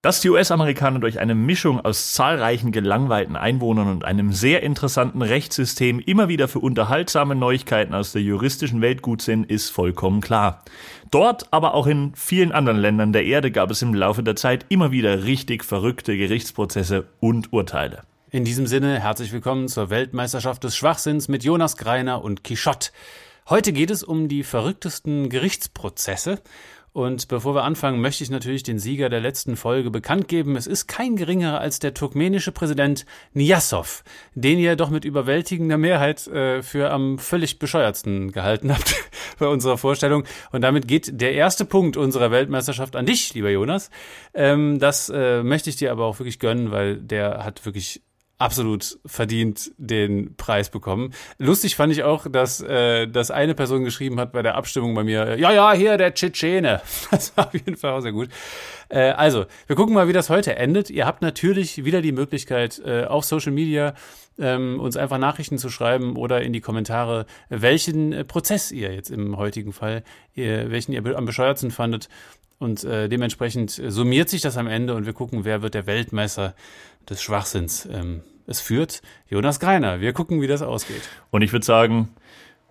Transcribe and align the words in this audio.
Dass 0.00 0.20
die 0.20 0.30
US-Amerikaner 0.30 1.00
durch 1.00 1.18
eine 1.18 1.34
Mischung 1.34 1.80
aus 1.80 2.12
zahlreichen 2.12 2.70
gelangweilten 2.70 3.34
Einwohnern 3.34 3.88
und 3.88 4.04
einem 4.04 4.32
sehr 4.32 4.62
interessanten 4.62 5.22
Rechtssystem 5.22 5.98
immer 5.98 6.28
wieder 6.28 6.46
für 6.46 6.60
unterhaltsame 6.60 7.34
Neuigkeiten 7.34 7.94
aus 7.94 8.12
der 8.12 8.22
juristischen 8.22 8.80
Welt 8.80 9.02
gut 9.02 9.22
sind, 9.22 9.50
ist 9.50 9.70
vollkommen 9.70 10.20
klar. 10.20 10.62
Dort, 11.10 11.52
aber 11.52 11.74
auch 11.74 11.88
in 11.88 12.12
vielen 12.14 12.52
anderen 12.52 12.78
Ländern 12.78 13.12
der 13.12 13.24
Erde 13.24 13.50
gab 13.50 13.72
es 13.72 13.82
im 13.82 13.92
Laufe 13.92 14.22
der 14.22 14.36
Zeit 14.36 14.66
immer 14.68 14.92
wieder 14.92 15.24
richtig 15.24 15.64
verrückte 15.64 16.16
Gerichtsprozesse 16.16 17.08
und 17.18 17.52
Urteile. 17.52 18.04
In 18.30 18.44
diesem 18.44 18.68
Sinne 18.68 19.00
herzlich 19.00 19.32
willkommen 19.32 19.66
zur 19.66 19.90
Weltmeisterschaft 19.90 20.62
des 20.62 20.76
Schwachsinns 20.76 21.26
mit 21.26 21.42
Jonas 21.42 21.76
Greiner 21.76 22.22
und 22.22 22.44
Quichotte. 22.44 22.92
Heute 23.48 23.72
geht 23.72 23.90
es 23.90 24.04
um 24.04 24.28
die 24.28 24.44
verrücktesten 24.44 25.28
Gerichtsprozesse 25.30 26.40
und 26.92 27.28
bevor 27.28 27.54
wir 27.54 27.64
anfangen, 27.64 28.00
möchte 28.00 28.24
ich 28.24 28.30
natürlich 28.30 28.62
den 28.62 28.78
Sieger 28.78 29.08
der 29.08 29.20
letzten 29.20 29.56
Folge 29.56 29.90
bekannt 29.90 30.28
geben. 30.28 30.56
Es 30.56 30.66
ist 30.66 30.86
kein 30.86 31.16
geringerer 31.16 31.60
als 31.60 31.78
der 31.78 31.94
turkmenische 31.94 32.52
Präsident 32.52 33.06
Niyasov, 33.34 34.04
den 34.34 34.58
ihr 34.58 34.76
doch 34.76 34.90
mit 34.90 35.04
überwältigender 35.04 35.78
Mehrheit 35.78 36.26
äh, 36.26 36.62
für 36.62 36.90
am 36.90 37.18
völlig 37.18 37.58
bescheuertsten 37.58 38.32
gehalten 38.32 38.72
habt 38.72 38.94
bei 39.38 39.46
unserer 39.46 39.78
Vorstellung. 39.78 40.24
Und 40.50 40.62
damit 40.62 40.88
geht 40.88 41.20
der 41.20 41.32
erste 41.32 41.64
Punkt 41.64 41.96
unserer 41.96 42.30
Weltmeisterschaft 42.30 42.96
an 42.96 43.06
dich, 43.06 43.34
lieber 43.34 43.50
Jonas. 43.50 43.90
Ähm, 44.34 44.78
das 44.78 45.08
äh, 45.08 45.42
möchte 45.42 45.70
ich 45.70 45.76
dir 45.76 45.92
aber 45.92 46.06
auch 46.06 46.18
wirklich 46.18 46.38
gönnen, 46.38 46.70
weil 46.70 46.96
der 46.96 47.44
hat 47.44 47.64
wirklich 47.66 48.02
absolut 48.38 48.98
verdient 49.04 49.72
den 49.76 50.36
Preis 50.36 50.70
bekommen. 50.70 51.12
Lustig 51.38 51.74
fand 51.74 51.92
ich 51.92 52.04
auch, 52.04 52.26
dass, 52.30 52.60
äh, 52.60 53.06
dass 53.08 53.30
eine 53.30 53.54
Person 53.54 53.84
geschrieben 53.84 54.20
hat 54.20 54.32
bei 54.32 54.42
der 54.42 54.54
Abstimmung 54.54 54.94
bei 54.94 55.04
mir, 55.04 55.36
ja, 55.38 55.52
ja, 55.52 55.72
hier 55.72 55.96
der 55.96 56.14
Tschetschene. 56.14 56.80
Das 57.10 57.36
war 57.36 57.48
auf 57.48 57.54
jeden 57.54 57.76
Fall 57.76 57.92
auch 57.92 58.00
sehr 58.00 58.12
gut. 58.12 58.28
Äh, 58.88 59.10
also, 59.10 59.46
wir 59.66 59.76
gucken 59.76 59.94
mal, 59.94 60.08
wie 60.08 60.12
das 60.12 60.30
heute 60.30 60.56
endet. 60.56 60.90
Ihr 60.90 61.06
habt 61.06 61.22
natürlich 61.22 61.84
wieder 61.84 62.00
die 62.00 62.12
Möglichkeit, 62.12 62.80
äh, 62.84 63.04
auf 63.04 63.24
Social 63.24 63.52
Media 63.52 63.94
ähm, 64.38 64.78
uns 64.80 64.96
einfach 64.96 65.18
Nachrichten 65.18 65.58
zu 65.58 65.68
schreiben 65.68 66.16
oder 66.16 66.42
in 66.42 66.52
die 66.52 66.60
Kommentare, 66.60 67.26
welchen 67.48 68.12
äh, 68.12 68.24
Prozess 68.24 68.70
ihr 68.70 68.94
jetzt 68.94 69.10
im 69.10 69.36
heutigen 69.36 69.72
Fall, 69.72 70.04
ihr, 70.34 70.70
welchen 70.70 70.92
ihr 70.92 71.04
am 71.16 71.26
bescheuertsten 71.26 71.70
fandet. 71.70 72.08
Und 72.58 72.82
äh, 72.84 73.08
dementsprechend 73.08 73.70
summiert 73.70 74.28
sich 74.28 74.40
das 74.42 74.56
am 74.56 74.66
Ende 74.66 74.94
und 74.94 75.06
wir 75.06 75.12
gucken, 75.12 75.44
wer 75.44 75.62
wird 75.62 75.74
der 75.74 75.86
Weltmeister 75.86 76.54
des 77.08 77.22
Schwachsinns. 77.22 77.86
Ähm, 77.90 78.22
es 78.46 78.60
führt 78.60 79.02
Jonas 79.28 79.60
Greiner. 79.60 80.00
Wir 80.00 80.12
gucken, 80.12 80.40
wie 80.40 80.46
das 80.46 80.62
ausgeht. 80.62 81.02
Und 81.30 81.42
ich 81.42 81.52
würde 81.52 81.64
sagen, 81.64 82.08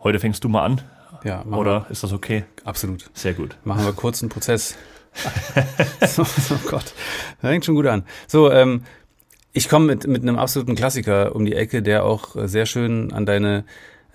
heute 0.04 0.20
fängst 0.20 0.44
du 0.44 0.50
mal 0.50 0.66
an. 0.66 0.82
Ja, 1.24 1.44
Oder 1.46 1.86
wir. 1.86 1.92
ist 1.92 2.04
das 2.04 2.14
okay? 2.14 2.44
Absolut. 2.64 3.10
Sehr 3.14 3.34
gut. 3.34 3.58
Machen 3.64 3.86
wir 3.86 3.94
kurz 3.94 4.22
einen 4.22 4.30
Prozess. 4.30 4.78
so, 6.08 6.24
oh 6.24 6.70
Gott, 6.70 6.94
das 7.42 7.50
fängt 7.50 7.66
schon 7.66 7.76
gut 7.76 7.88
an. 7.88 8.04
So, 8.28 8.52
ähm, 8.52 8.84
ich 9.54 9.70
komme 9.70 9.86
mit, 9.86 10.06
mit 10.06 10.22
einem 10.22 10.38
absoluten 10.38 10.76
Klassiker 10.76 11.36
um 11.36 11.46
die 11.46 11.56
Ecke, 11.56 11.82
der 11.82 12.04
auch 12.04 12.36
sehr 12.36 12.66
schön 12.66 13.12
an 13.14 13.26
deine 13.26 13.60
äh, 13.60 13.64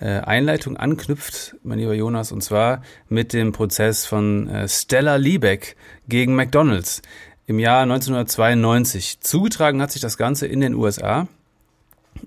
Einleitung 0.06 0.77
anknüpft, 0.77 1.56
mein 1.62 1.78
lieber 1.78 1.95
Jonas, 1.95 2.33
und 2.33 2.42
zwar 2.42 2.83
mit 3.08 3.33
dem 3.33 3.53
Prozess 3.53 4.05
von 4.06 4.48
äh, 4.48 4.69
Stella 4.69 5.17
Liebeck 5.17 5.77
gegen 6.08 6.34
McDonald's 6.34 7.03
im 7.47 7.58
Jahr 7.58 7.83
1992. 7.83 9.20
Zugetragen 9.20 9.80
hat 9.83 9.92
sich 9.92 10.03
das 10.03 10.17
Ganze 10.17 10.47
in 10.47 10.61
den 10.61 10.75
USA. 10.75 11.28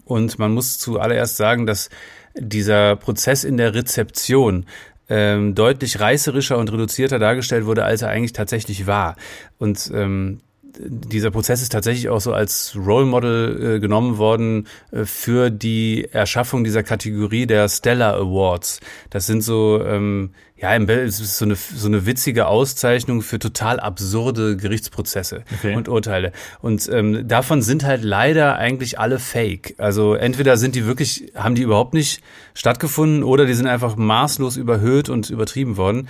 Und 0.03 0.39
man 0.39 0.53
muss 0.53 0.79
zuallererst 0.79 1.37
sagen, 1.37 1.65
dass 1.65 1.89
dieser 2.35 2.95
Prozess 2.95 3.43
in 3.43 3.57
der 3.57 3.73
Rezeption 3.73 4.65
ähm, 5.07 5.55
deutlich 5.55 5.99
reißerischer 5.99 6.57
und 6.57 6.71
reduzierter 6.71 7.19
dargestellt 7.19 7.65
wurde, 7.65 7.85
als 7.85 8.01
er 8.01 8.09
eigentlich 8.09 8.33
tatsächlich 8.33 8.87
war. 8.87 9.15
Und 9.57 9.91
ähm, 9.93 10.39
dieser 10.79 11.31
Prozess 11.31 11.61
ist 11.61 11.71
tatsächlich 11.71 12.09
auch 12.09 12.21
so 12.21 12.33
als 12.33 12.75
Role 12.75 13.05
Model 13.05 13.75
äh, 13.75 13.79
genommen 13.79 14.17
worden 14.17 14.67
äh, 14.91 15.05
für 15.05 15.49
die 15.49 16.07
Erschaffung 16.11 16.63
dieser 16.63 16.83
Kategorie 16.83 17.45
der 17.45 17.69
Stellar 17.69 18.15
Awards. 18.15 18.79
Das 19.09 19.25
sind 19.25 19.41
so, 19.41 19.83
ähm, 19.85 20.31
ja, 20.57 20.75
es 20.77 21.19
ist 21.19 21.37
so 21.37 21.45
eine, 21.45 21.55
so 21.55 21.87
eine 21.87 22.05
witzige 22.05 22.47
Auszeichnung 22.47 23.21
für 23.21 23.39
total 23.39 23.79
absurde 23.79 24.57
Gerichtsprozesse 24.57 25.43
okay. 25.53 25.75
und 25.75 25.89
Urteile. 25.89 26.31
Und 26.61 26.89
ähm, 26.91 27.27
davon 27.27 27.61
sind 27.61 27.83
halt 27.83 28.03
leider 28.03 28.57
eigentlich 28.57 28.99
alle 28.99 29.19
fake. 29.19 29.75
Also 29.77 30.13
entweder 30.13 30.57
sind 30.57 30.75
die 30.75 30.85
wirklich, 30.85 31.31
haben 31.35 31.55
die 31.55 31.61
überhaupt 31.61 31.93
nicht 31.93 32.21
stattgefunden 32.53 33.23
oder 33.23 33.45
die 33.45 33.53
sind 33.53 33.67
einfach 33.67 33.95
maßlos 33.95 34.57
überhöht 34.57 35.09
und 35.09 35.29
übertrieben 35.29 35.77
worden. 35.77 36.07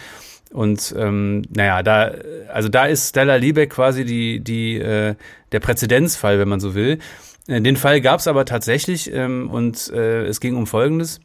Und 0.55 0.95
ähm, 0.97 1.41
naja, 1.49 1.83
da, 1.83 2.13
also 2.47 2.69
da 2.69 2.85
ist 2.85 3.09
Stella 3.09 3.35
Liebeck 3.35 3.71
quasi 3.71 4.05
die, 4.05 4.39
die, 4.39 4.77
äh, 4.77 5.15
der 5.51 5.59
Präzedenzfall, 5.59 6.39
wenn 6.39 6.47
man 6.47 6.61
so 6.61 6.73
will. 6.75 6.99
Äh, 7.47 7.59
den 7.59 7.75
Fall 7.75 7.99
gab 7.99 8.21
es 8.21 8.27
aber 8.27 8.45
tatsächlich 8.45 9.11
ähm, 9.11 9.49
und 9.49 9.91
äh, 9.91 10.25
es 10.25 10.39
ging 10.39 10.55
um 10.55 10.65
Folgendes. 10.65 11.19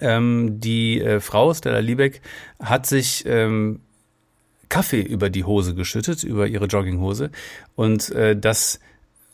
Ähm, 0.00 0.58
die 0.58 1.00
äh, 1.00 1.20
Frau 1.20 1.54
Stella 1.54 1.78
Liebeck 1.78 2.20
hat 2.60 2.86
sich 2.86 3.22
ähm, 3.26 3.78
Kaffee 4.68 5.02
über 5.02 5.30
die 5.30 5.44
Hose 5.44 5.76
geschüttet, 5.76 6.24
über 6.24 6.48
ihre 6.48 6.66
Jogginghose 6.66 7.30
und 7.76 8.10
äh, 8.10 8.36
das 8.36 8.80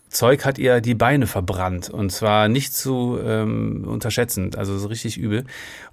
Zeug 0.09 0.45
hat 0.45 0.59
ihr 0.59 0.81
die 0.81 0.95
Beine 0.95 1.27
verbrannt 1.27 1.91
und 1.91 2.11
zwar 2.11 2.49
nicht 2.49 2.75
zu 2.75 3.19
ähm, 3.25 3.85
unterschätzend, 3.87 4.57
also 4.57 4.79
so 4.79 4.89
richtig 4.89 5.19
übel. 5.19 5.45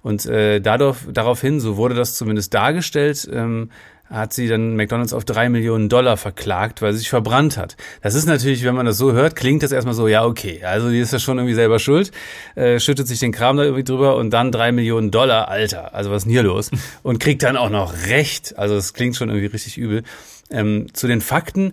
Und 0.02 0.26
äh, 0.26 0.60
dadurch, 0.60 0.98
daraufhin, 1.12 1.60
so 1.60 1.76
wurde 1.76 1.94
das 1.94 2.14
zumindest 2.14 2.54
dargestellt, 2.54 3.28
ähm, 3.32 3.70
hat 4.08 4.32
sie 4.32 4.48
dann 4.48 4.76
McDonalds 4.76 5.12
auf 5.12 5.24
drei 5.24 5.48
Millionen 5.48 5.88
Dollar 5.88 6.16
verklagt, 6.16 6.80
weil 6.80 6.92
sie 6.92 7.00
sich 7.00 7.10
verbrannt 7.10 7.56
hat. 7.56 7.76
Das 8.02 8.14
ist 8.14 8.26
natürlich, 8.26 8.64
wenn 8.64 8.74
man 8.74 8.86
das 8.86 8.98
so 8.98 9.12
hört, 9.12 9.36
klingt 9.36 9.62
das 9.62 9.72
erstmal 9.72 9.94
so, 9.94 10.06
ja, 10.06 10.24
okay, 10.24 10.62
also 10.64 10.90
die 10.90 11.00
ist 11.00 11.12
ja 11.12 11.18
schon 11.18 11.38
irgendwie 11.38 11.54
selber 11.54 11.78
schuld, 11.78 12.12
äh, 12.54 12.78
schüttet 12.78 13.08
sich 13.08 13.18
den 13.18 13.32
Kram 13.32 13.56
da 13.56 13.64
irgendwie 13.64 13.84
drüber 13.84 14.16
und 14.16 14.30
dann 14.30 14.52
drei 14.52 14.72
Millionen 14.72 15.10
Dollar, 15.10 15.48
Alter, 15.48 15.94
also 15.94 16.10
was 16.10 16.18
ist 16.18 16.24
denn 16.24 16.32
hier 16.32 16.44
los? 16.44 16.70
Und 17.02 17.18
kriegt 17.18 17.42
dann 17.42 17.56
auch 17.56 17.70
noch 17.70 18.06
Recht. 18.06 18.56
Also 18.58 18.76
es 18.76 18.94
klingt 18.94 19.16
schon 19.16 19.28
irgendwie 19.28 19.46
richtig 19.46 19.76
übel. 19.78 20.02
Ähm, 20.50 20.86
zu 20.92 21.08
den 21.08 21.20
Fakten, 21.20 21.72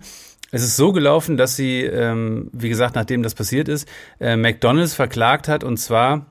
es 0.54 0.62
ist 0.62 0.78
so 0.78 0.92
gelaufen, 0.92 1.36
dass 1.36 1.56
sie, 1.56 1.82
ähm, 1.82 2.50
wie 2.54 2.70
gesagt, 2.70 2.94
nachdem 2.94 3.24
das 3.24 3.34
passiert 3.34 3.68
ist, 3.68 3.88
äh, 4.20 4.38
McDonald's 4.38 4.94
verklagt 4.94 5.48
hat 5.48 5.64
und 5.64 5.78
zwar 5.78 6.28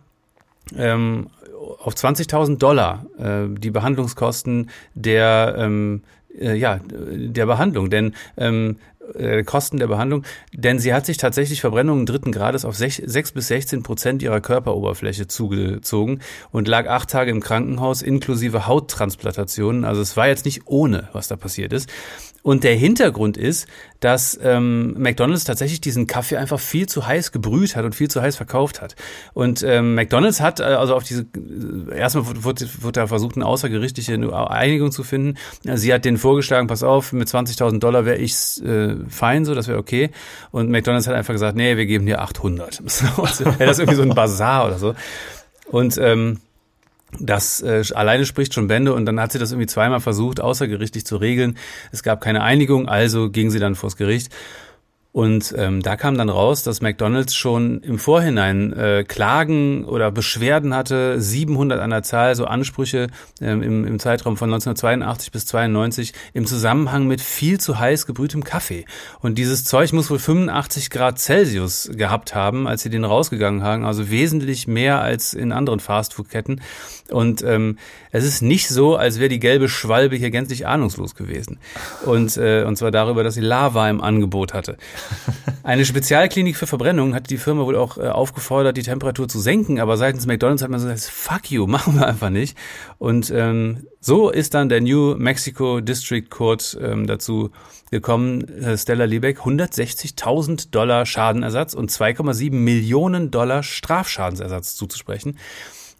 ähm, 0.76 1.26
auf 1.80 1.94
20.000 1.94 2.56
Dollar 2.58 3.04
äh, 3.18 3.48
die 3.48 3.72
Behandlungskosten 3.72 4.70
der 4.94 5.56
ähm, 5.58 6.02
äh, 6.38 6.54
ja 6.54 6.78
der 6.86 7.46
Behandlung, 7.46 7.90
denn 7.90 8.14
ähm, 8.36 8.76
äh, 9.14 9.42
Kosten 9.42 9.78
der 9.78 9.88
Behandlung, 9.88 10.22
denn 10.52 10.78
sie 10.78 10.94
hat 10.94 11.04
sich 11.04 11.16
tatsächlich 11.16 11.60
Verbrennungen 11.60 12.06
dritten 12.06 12.30
Grades 12.30 12.64
auf 12.64 12.76
6, 12.76 13.02
6 13.04 13.32
bis 13.32 13.48
16 13.48 13.82
Prozent 13.82 14.22
ihrer 14.22 14.40
Körperoberfläche 14.40 15.26
zugezogen 15.26 16.20
und 16.52 16.68
lag 16.68 16.86
acht 16.86 17.10
Tage 17.10 17.32
im 17.32 17.40
Krankenhaus 17.40 18.02
inklusive 18.02 18.68
Hauttransplantationen. 18.68 19.84
Also 19.84 20.00
es 20.00 20.16
war 20.16 20.28
jetzt 20.28 20.44
nicht 20.44 20.62
ohne, 20.66 21.08
was 21.12 21.26
da 21.26 21.34
passiert 21.34 21.72
ist. 21.72 21.90
Und 22.42 22.64
der 22.64 22.74
Hintergrund 22.74 23.36
ist, 23.36 23.68
dass 24.00 24.38
ähm, 24.42 24.94
McDonald's 24.98 25.44
tatsächlich 25.44 25.80
diesen 25.80 26.08
Kaffee 26.08 26.36
einfach 26.36 26.58
viel 26.58 26.88
zu 26.88 27.06
heiß 27.06 27.30
gebrüht 27.30 27.76
hat 27.76 27.84
und 27.84 27.94
viel 27.94 28.10
zu 28.10 28.20
heiß 28.20 28.36
verkauft 28.36 28.80
hat. 28.80 28.96
Und 29.32 29.62
ähm, 29.62 29.94
McDonald's 29.94 30.40
hat 30.40 30.58
äh, 30.58 30.64
also 30.64 30.96
auf 30.96 31.04
diese, 31.04 31.22
äh, 31.22 31.96
erstmal 31.96 32.24
wurde, 32.42 32.68
wurde 32.80 33.00
da 33.00 33.06
versucht, 33.06 33.36
eine 33.36 33.46
außergerichtliche 33.46 34.14
Einigung 34.50 34.90
zu 34.90 35.04
finden. 35.04 35.38
Sie 35.62 35.94
hat 35.94 36.04
denen 36.04 36.16
vorgeschlagen, 36.16 36.66
pass 36.66 36.82
auf, 36.82 37.12
mit 37.12 37.28
20.000 37.28 37.78
Dollar 37.78 38.04
wäre 38.04 38.18
ich 38.18 38.62
äh, 38.64 38.96
fein, 39.08 39.44
so, 39.44 39.54
das 39.54 39.68
wäre 39.68 39.78
okay. 39.78 40.10
Und 40.50 40.68
McDonald's 40.68 41.06
hat 41.06 41.14
einfach 41.14 41.34
gesagt, 41.34 41.56
nee, 41.56 41.76
wir 41.76 41.86
geben 41.86 42.06
dir 42.06 42.20
800. 42.22 42.82
Wäre 42.82 43.66
das 43.66 43.78
irgendwie 43.78 43.96
so 43.96 44.02
ein 44.02 44.14
Bazar 44.14 44.66
oder 44.66 44.78
so. 44.78 44.94
Und 45.70 45.96
ähm, 45.98 46.40
das 47.20 47.60
äh, 47.62 47.82
alleine 47.94 48.24
spricht 48.26 48.54
schon 48.54 48.68
Bände 48.68 48.94
und 48.94 49.06
dann 49.06 49.20
hat 49.20 49.32
sie 49.32 49.38
das 49.38 49.52
irgendwie 49.52 49.66
zweimal 49.66 50.00
versucht, 50.00 50.40
außergerichtlich 50.40 51.04
zu 51.04 51.16
regeln. 51.16 51.58
Es 51.90 52.02
gab 52.02 52.20
keine 52.20 52.42
Einigung, 52.42 52.88
also 52.88 53.30
ging 53.30 53.50
sie 53.50 53.58
dann 53.58 53.74
vors 53.74 53.96
Gericht. 53.96 54.32
Und 55.12 55.54
ähm, 55.58 55.82
da 55.82 55.96
kam 55.96 56.16
dann 56.16 56.30
raus, 56.30 56.62
dass 56.62 56.80
McDonald's 56.80 57.34
schon 57.34 57.80
im 57.82 57.98
Vorhinein 57.98 58.72
äh, 58.72 59.04
Klagen 59.06 59.84
oder 59.84 60.10
Beschwerden 60.10 60.74
hatte, 60.74 61.20
700 61.20 61.80
an 61.80 61.90
der 61.90 62.02
Zahl, 62.02 62.34
so 62.34 62.46
Ansprüche 62.46 63.08
ähm, 63.42 63.62
im, 63.62 63.86
im 63.86 63.98
Zeitraum 63.98 64.38
von 64.38 64.48
1982 64.48 65.30
bis 65.30 65.44
92 65.44 66.14
im 66.32 66.46
Zusammenhang 66.46 67.06
mit 67.06 67.20
viel 67.20 67.60
zu 67.60 67.78
heiß 67.78 68.06
gebrühtem 68.06 68.42
Kaffee. 68.42 68.86
Und 69.20 69.36
dieses 69.36 69.64
Zeug 69.64 69.92
muss 69.92 70.10
wohl 70.10 70.18
85 70.18 70.88
Grad 70.88 71.18
Celsius 71.18 71.90
gehabt 71.92 72.34
haben, 72.34 72.66
als 72.66 72.82
sie 72.82 72.90
den 72.90 73.04
rausgegangen 73.04 73.62
haben, 73.62 73.84
also 73.84 74.10
wesentlich 74.10 74.66
mehr 74.66 75.02
als 75.02 75.34
in 75.34 75.52
anderen 75.52 75.80
Fastfood-Ketten. 75.80 76.62
Und 77.10 77.42
ähm, 77.42 77.76
es 78.12 78.24
ist 78.24 78.40
nicht 78.40 78.68
so, 78.68 78.96
als 78.96 79.18
wäre 79.18 79.28
die 79.28 79.40
gelbe 79.40 79.68
Schwalbe 79.68 80.16
hier 80.16 80.30
gänzlich 80.30 80.66
ahnungslos 80.66 81.14
gewesen. 81.14 81.58
Und, 82.06 82.38
äh, 82.38 82.64
und 82.64 82.76
zwar 82.76 82.90
darüber, 82.90 83.22
dass 83.22 83.34
sie 83.34 83.40
Lava 83.42 83.90
im 83.90 84.00
Angebot 84.00 84.54
hatte. 84.54 84.78
Eine 85.64 85.84
Spezialklinik 85.84 86.56
für 86.56 86.66
Verbrennung 86.66 87.14
hat 87.14 87.30
die 87.30 87.36
Firma 87.36 87.64
wohl 87.64 87.76
auch 87.76 87.96
äh, 87.96 88.08
aufgefordert, 88.08 88.76
die 88.76 88.82
Temperatur 88.82 89.28
zu 89.28 89.38
senken, 89.38 89.78
aber 89.78 89.96
seitens 89.96 90.26
McDonalds 90.26 90.62
hat 90.62 90.70
man 90.70 90.80
so 90.80 90.88
gesagt, 90.88 91.12
fuck 91.12 91.50
you, 91.50 91.66
machen 91.68 91.94
wir 91.94 92.06
einfach 92.06 92.30
nicht. 92.30 92.56
Und 92.98 93.30
ähm, 93.30 93.86
so 94.00 94.30
ist 94.30 94.54
dann 94.54 94.68
der 94.68 94.80
New 94.80 95.14
Mexico 95.16 95.80
District 95.80 96.28
Court 96.28 96.76
ähm, 96.82 97.06
dazu 97.06 97.50
gekommen, 97.92 98.48
äh, 98.48 98.76
Stella 98.76 99.04
Liebeck 99.04 99.40
160.000 99.40 100.70
Dollar 100.70 101.06
Schadenersatz 101.06 101.74
und 101.74 101.90
2,7 101.90 102.52
Millionen 102.52 103.30
Dollar 103.30 103.62
Strafschadensersatz 103.62 104.74
zuzusprechen. 104.74 105.38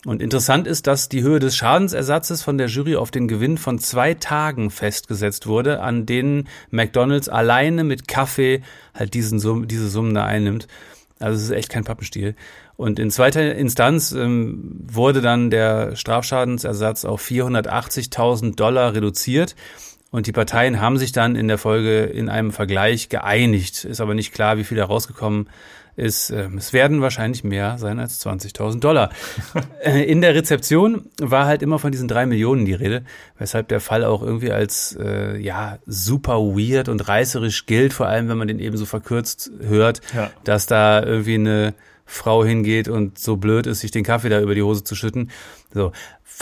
Und 0.05 0.21
interessant 0.21 0.67
ist, 0.67 0.89
dass 0.89 1.09
die 1.09 1.23
Höhe 1.23 1.39
des 1.39 1.57
Schadensersatzes 1.57 2.43
von 2.43 2.59
der 2.59 2.67
Jury 2.67 2.97
auf 2.97 3.13
den 3.13 3.29
Gewinn 3.29 3.57
von 3.57 3.79
zwei 3.79 4.15
Tagen 4.15 4.71
festgesetzt 4.71 5.47
wurde, 5.47 5.81
an 5.81 6.07
denen 6.07 6.49
McDonald's 6.71 7.29
alleine 7.29 7.85
mit 7.85 8.09
Kaffee 8.09 8.63
halt 8.95 9.15
diesen 9.15 9.39
Summ, 9.39 9.69
diese 9.69 9.89
Summen 9.89 10.13
da 10.15 10.25
einnimmt. 10.25 10.67
Also 11.21 11.37
es 11.37 11.45
ist 11.45 11.51
echt 11.51 11.69
kein 11.69 11.85
Pappenstiel. 11.85 12.35
Und 12.77 12.99
in 12.99 13.13
zweiter 13.13 13.55
Instanz 13.55 14.11
ähm, 14.11 14.81
wurde 14.89 15.21
dann 15.21 15.51
der 15.51 15.95
Strafschadensersatz 15.95 17.05
auf 17.05 17.25
480.000 17.25 18.57
Dollar 18.57 18.95
reduziert. 18.95 19.55
Und 20.11 20.27
die 20.27 20.33
Parteien 20.33 20.81
haben 20.81 20.99
sich 20.99 21.13
dann 21.13 21.37
in 21.37 21.47
der 21.47 21.59
Folge 21.59 22.03
in 22.03 22.29
einem 22.29 22.51
Vergleich 22.51 23.09
geeinigt. 23.09 23.85
Ist 23.85 24.01
aber 24.01 24.15
nicht 24.15 24.35
klar, 24.35 24.59
wie 24.59 24.65
viel 24.65 24.77
da 24.77 24.85
rausgekommen 24.85 25.45
ist, 25.45 25.53
äh, 26.31 26.49
es 26.57 26.73
werden 26.73 27.01
wahrscheinlich 27.01 27.45
mehr 27.45 27.79
sein 27.79 27.99
als 27.99 28.25
20.000 28.25 28.81
Dollar. 28.81 29.11
Äh, 29.83 30.05
in 30.05 30.21
der 30.21 30.37
Rezeption 30.37 31.07
war 31.21 31.47
halt 31.47 31.61
immer 31.61 31.81
von 31.81 31.91
diesen 31.91 32.07
drei 32.07 32.25
Millionen 32.25 32.65
die 32.65 32.73
Rede, 32.73 33.03
weshalb 33.37 33.67
der 33.67 33.81
Fall 33.81 34.05
auch 34.05 34.23
irgendwie 34.23 34.53
als 34.53 34.97
äh, 34.97 35.37
ja 35.39 35.79
super 35.87 36.35
weird 36.35 36.89
und 36.89 37.09
reißerisch 37.09 37.67
gilt, 37.67 37.93
vor 37.93 38.07
allem 38.07 38.29
wenn 38.29 38.39
man 38.39 38.47
den 38.47 38.61
eben 38.61 38.77
so 38.77 38.87
verkürzt 38.87 39.51
hört, 39.61 40.01
ja. 40.15 40.31
dass 40.45 40.67
da 40.67 41.03
irgendwie 41.03 41.35
eine 41.35 41.75
Frau 42.07 42.45
hingeht 42.45 42.87
und 42.89 43.19
so 43.19 43.37
blöd 43.37 43.67
ist, 43.67 43.81
sich 43.81 43.91
den 43.91 44.05
Kaffee 44.05 44.29
da 44.29 44.41
über 44.41 44.55
die 44.55 44.63
Hose 44.63 44.85
zu 44.85 44.95
schütten. 44.95 45.31
So. 45.75 45.93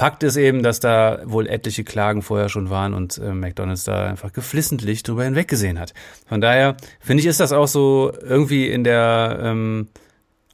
Fakt 0.01 0.23
ist 0.23 0.39
eben, 0.39 0.63
dass 0.63 0.81
da 0.81 1.21
wohl 1.27 1.47
etliche 1.47 1.85
Klagen 1.85 2.23
vorher 2.23 2.49
schon 2.49 2.71
waren 2.71 2.95
und 2.95 3.19
äh, 3.19 3.35
McDonalds 3.35 3.85
da 3.85 4.07
einfach 4.07 4.33
geflissentlich 4.33 5.03
drüber 5.03 5.25
hinweggesehen 5.25 5.79
hat. 5.79 5.93
Von 6.27 6.41
daher 6.41 6.79
finde 7.01 7.21
ich, 7.21 7.27
ist 7.27 7.39
das 7.39 7.53
auch 7.53 7.69
so 7.69 8.11
irgendwie 8.23 8.67
in 8.71 8.83
der 8.83 9.39
ähm, 9.43 9.89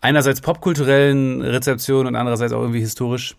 einerseits 0.01 0.41
popkulturellen 0.41 1.43
Rezeption 1.43 2.09
und 2.09 2.17
andererseits 2.17 2.53
auch 2.53 2.61
irgendwie 2.61 2.81
historisch 2.81 3.37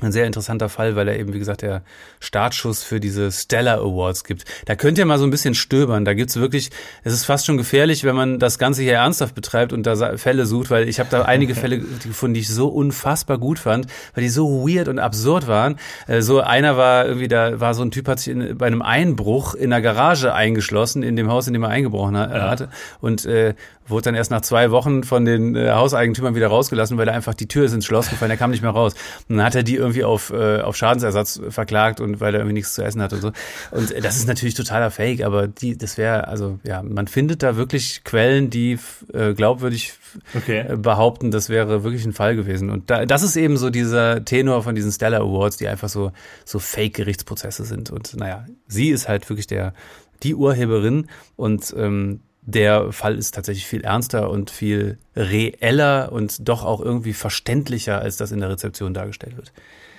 ein 0.00 0.12
sehr 0.12 0.26
interessanter 0.26 0.68
Fall, 0.68 0.96
weil 0.96 1.08
er 1.08 1.18
eben, 1.18 1.34
wie 1.34 1.38
gesagt, 1.38 1.62
der 1.62 1.82
Startschuss 2.20 2.82
für 2.82 3.00
diese 3.00 3.30
Stellar 3.30 3.80
Awards 3.80 4.24
gibt. 4.24 4.44
Da 4.64 4.74
könnt 4.74 4.98
ihr 4.98 5.04
mal 5.04 5.18
so 5.18 5.24
ein 5.24 5.30
bisschen 5.30 5.54
stöbern. 5.54 6.04
Da 6.04 6.14
gibt's 6.14 6.36
wirklich, 6.36 6.70
es 7.02 7.12
ist 7.12 7.24
fast 7.24 7.44
schon 7.44 7.56
gefährlich, 7.56 8.04
wenn 8.04 8.14
man 8.14 8.38
das 8.38 8.58
Ganze 8.58 8.82
hier 8.82 8.94
ernsthaft 8.94 9.34
betreibt 9.34 9.72
und 9.72 9.84
da 9.84 10.16
Fälle 10.16 10.46
sucht, 10.46 10.70
weil 10.70 10.88
ich 10.88 11.00
habe 11.00 11.10
da 11.10 11.22
einige 11.22 11.54
Fälle 11.54 11.78
gefunden, 12.02 12.34
die 12.34 12.40
ich 12.40 12.48
so 12.48 12.68
unfassbar 12.68 13.38
gut 13.38 13.58
fand, 13.58 13.88
weil 14.14 14.22
die 14.22 14.30
so 14.30 14.66
weird 14.66 14.88
und 14.88 14.98
absurd 14.98 15.48
waren. 15.48 15.76
Äh, 16.06 16.22
so 16.22 16.40
einer 16.40 16.76
war 16.76 17.06
irgendwie, 17.06 17.28
da 17.28 17.60
war 17.60 17.74
so 17.74 17.82
ein 17.82 17.90
Typ, 17.90 18.08
hat 18.08 18.20
sich 18.20 18.32
in, 18.32 18.56
bei 18.56 18.66
einem 18.66 18.82
Einbruch 18.82 19.54
in 19.54 19.70
der 19.70 19.82
Garage 19.82 20.32
eingeschlossen, 20.32 21.02
in 21.02 21.16
dem 21.16 21.30
Haus, 21.30 21.46
in 21.46 21.52
dem 21.52 21.64
er 21.64 21.70
eingebrochen 21.70 22.16
hat, 22.16 22.30
ja. 22.30 22.48
hatte. 22.48 22.68
Und 23.00 23.26
äh, 23.26 23.54
wurde 23.90 24.04
dann 24.04 24.14
erst 24.14 24.30
nach 24.30 24.40
zwei 24.40 24.70
Wochen 24.70 25.02
von 25.02 25.24
den 25.24 25.54
äh, 25.54 25.70
Hauseigentümern 25.70 26.34
wieder 26.34 26.48
rausgelassen, 26.48 26.96
weil 26.96 27.08
er 27.08 27.14
einfach 27.14 27.34
die 27.34 27.48
Tür 27.48 27.64
ist 27.64 27.74
ins 27.74 27.84
Schloss 27.84 28.08
gefallen, 28.08 28.30
er 28.30 28.36
kam 28.36 28.50
nicht 28.50 28.62
mehr 28.62 28.70
raus. 28.70 28.94
Und 29.28 29.36
dann 29.36 29.44
hat 29.44 29.54
er 29.54 29.62
die 29.62 29.76
irgendwie 29.80 30.04
auf, 30.04 30.30
äh, 30.30 30.60
auf 30.60 30.76
Schadensersatz 30.76 31.40
verklagt 31.48 32.00
und 32.00 32.20
weil 32.20 32.34
er 32.34 32.40
irgendwie 32.40 32.54
nichts 32.54 32.74
zu 32.74 32.82
essen 32.82 33.02
hat 33.02 33.12
und 33.12 33.20
so. 33.20 33.32
Und 33.70 34.04
das 34.04 34.16
ist 34.16 34.28
natürlich 34.28 34.54
totaler 34.54 34.90
Fake, 34.90 35.22
aber 35.22 35.48
die, 35.48 35.76
das 35.76 35.98
wäre, 35.98 36.28
also 36.28 36.60
ja, 36.62 36.82
man 36.82 37.08
findet 37.08 37.42
da 37.42 37.56
wirklich 37.56 38.04
Quellen, 38.04 38.50
die 38.50 38.78
äh, 39.12 39.34
glaubwürdig 39.34 39.94
okay. 40.34 40.66
Äh, 40.68 40.76
behaupten, 40.76 41.30
das 41.30 41.48
wäre 41.48 41.82
wirklich 41.84 42.04
ein 42.04 42.12
Fall 42.12 42.36
gewesen. 42.36 42.70
Und 42.70 42.90
da, 42.90 43.06
das 43.06 43.22
ist 43.22 43.36
eben 43.36 43.56
so 43.56 43.70
dieser 43.70 44.24
Tenor 44.24 44.62
von 44.62 44.74
diesen 44.74 44.92
Stellar 44.92 45.20
Awards, 45.20 45.56
die 45.56 45.68
einfach 45.68 45.88
so, 45.88 46.12
so 46.44 46.58
Fake-Gerichtsprozesse 46.58 47.64
sind. 47.64 47.90
Und 47.90 48.16
naja, 48.16 48.46
sie 48.68 48.90
ist 48.90 49.08
halt 49.08 49.28
wirklich 49.28 49.46
der, 49.46 49.74
die 50.22 50.34
Urheberin 50.34 51.06
und 51.36 51.74
ähm, 51.76 52.20
der 52.50 52.92
Fall 52.92 53.16
ist 53.16 53.34
tatsächlich 53.34 53.66
viel 53.66 53.82
ernster 53.82 54.30
und 54.30 54.50
viel 54.50 54.98
reeller 55.16 56.12
und 56.12 56.48
doch 56.48 56.64
auch 56.64 56.80
irgendwie 56.80 57.12
verständlicher, 57.12 58.00
als 58.00 58.16
das 58.16 58.32
in 58.32 58.40
der 58.40 58.50
Rezeption 58.50 58.94
dargestellt 58.94 59.36
wird. 59.36 59.52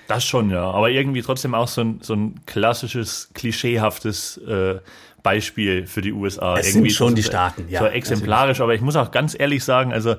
Das 0.08 0.24
schon, 0.24 0.50
ja. 0.50 0.70
Aber 0.70 0.90
irgendwie 0.90 1.22
trotzdem 1.22 1.54
auch 1.54 1.68
so 1.68 1.80
ein, 1.82 2.00
so 2.02 2.14
ein 2.14 2.40
klassisches, 2.46 3.30
klischeehaftes 3.34 4.38
äh, 4.38 4.78
Beispiel 5.22 5.86
für 5.86 6.02
die 6.02 6.12
USA. 6.12 6.58
Es 6.58 6.68
irgendwie 6.68 6.90
sind 6.90 6.96
schon 6.96 7.08
so, 7.10 7.14
die 7.16 7.22
Staaten, 7.22 7.66
ja. 7.68 7.80
So 7.80 7.86
exemplarisch, 7.86 8.58
natürlich. 8.58 8.60
aber 8.62 8.74
ich 8.74 8.80
muss 8.80 8.96
auch 8.96 9.10
ganz 9.10 9.38
ehrlich 9.38 9.64
sagen, 9.64 9.92
also 9.92 10.16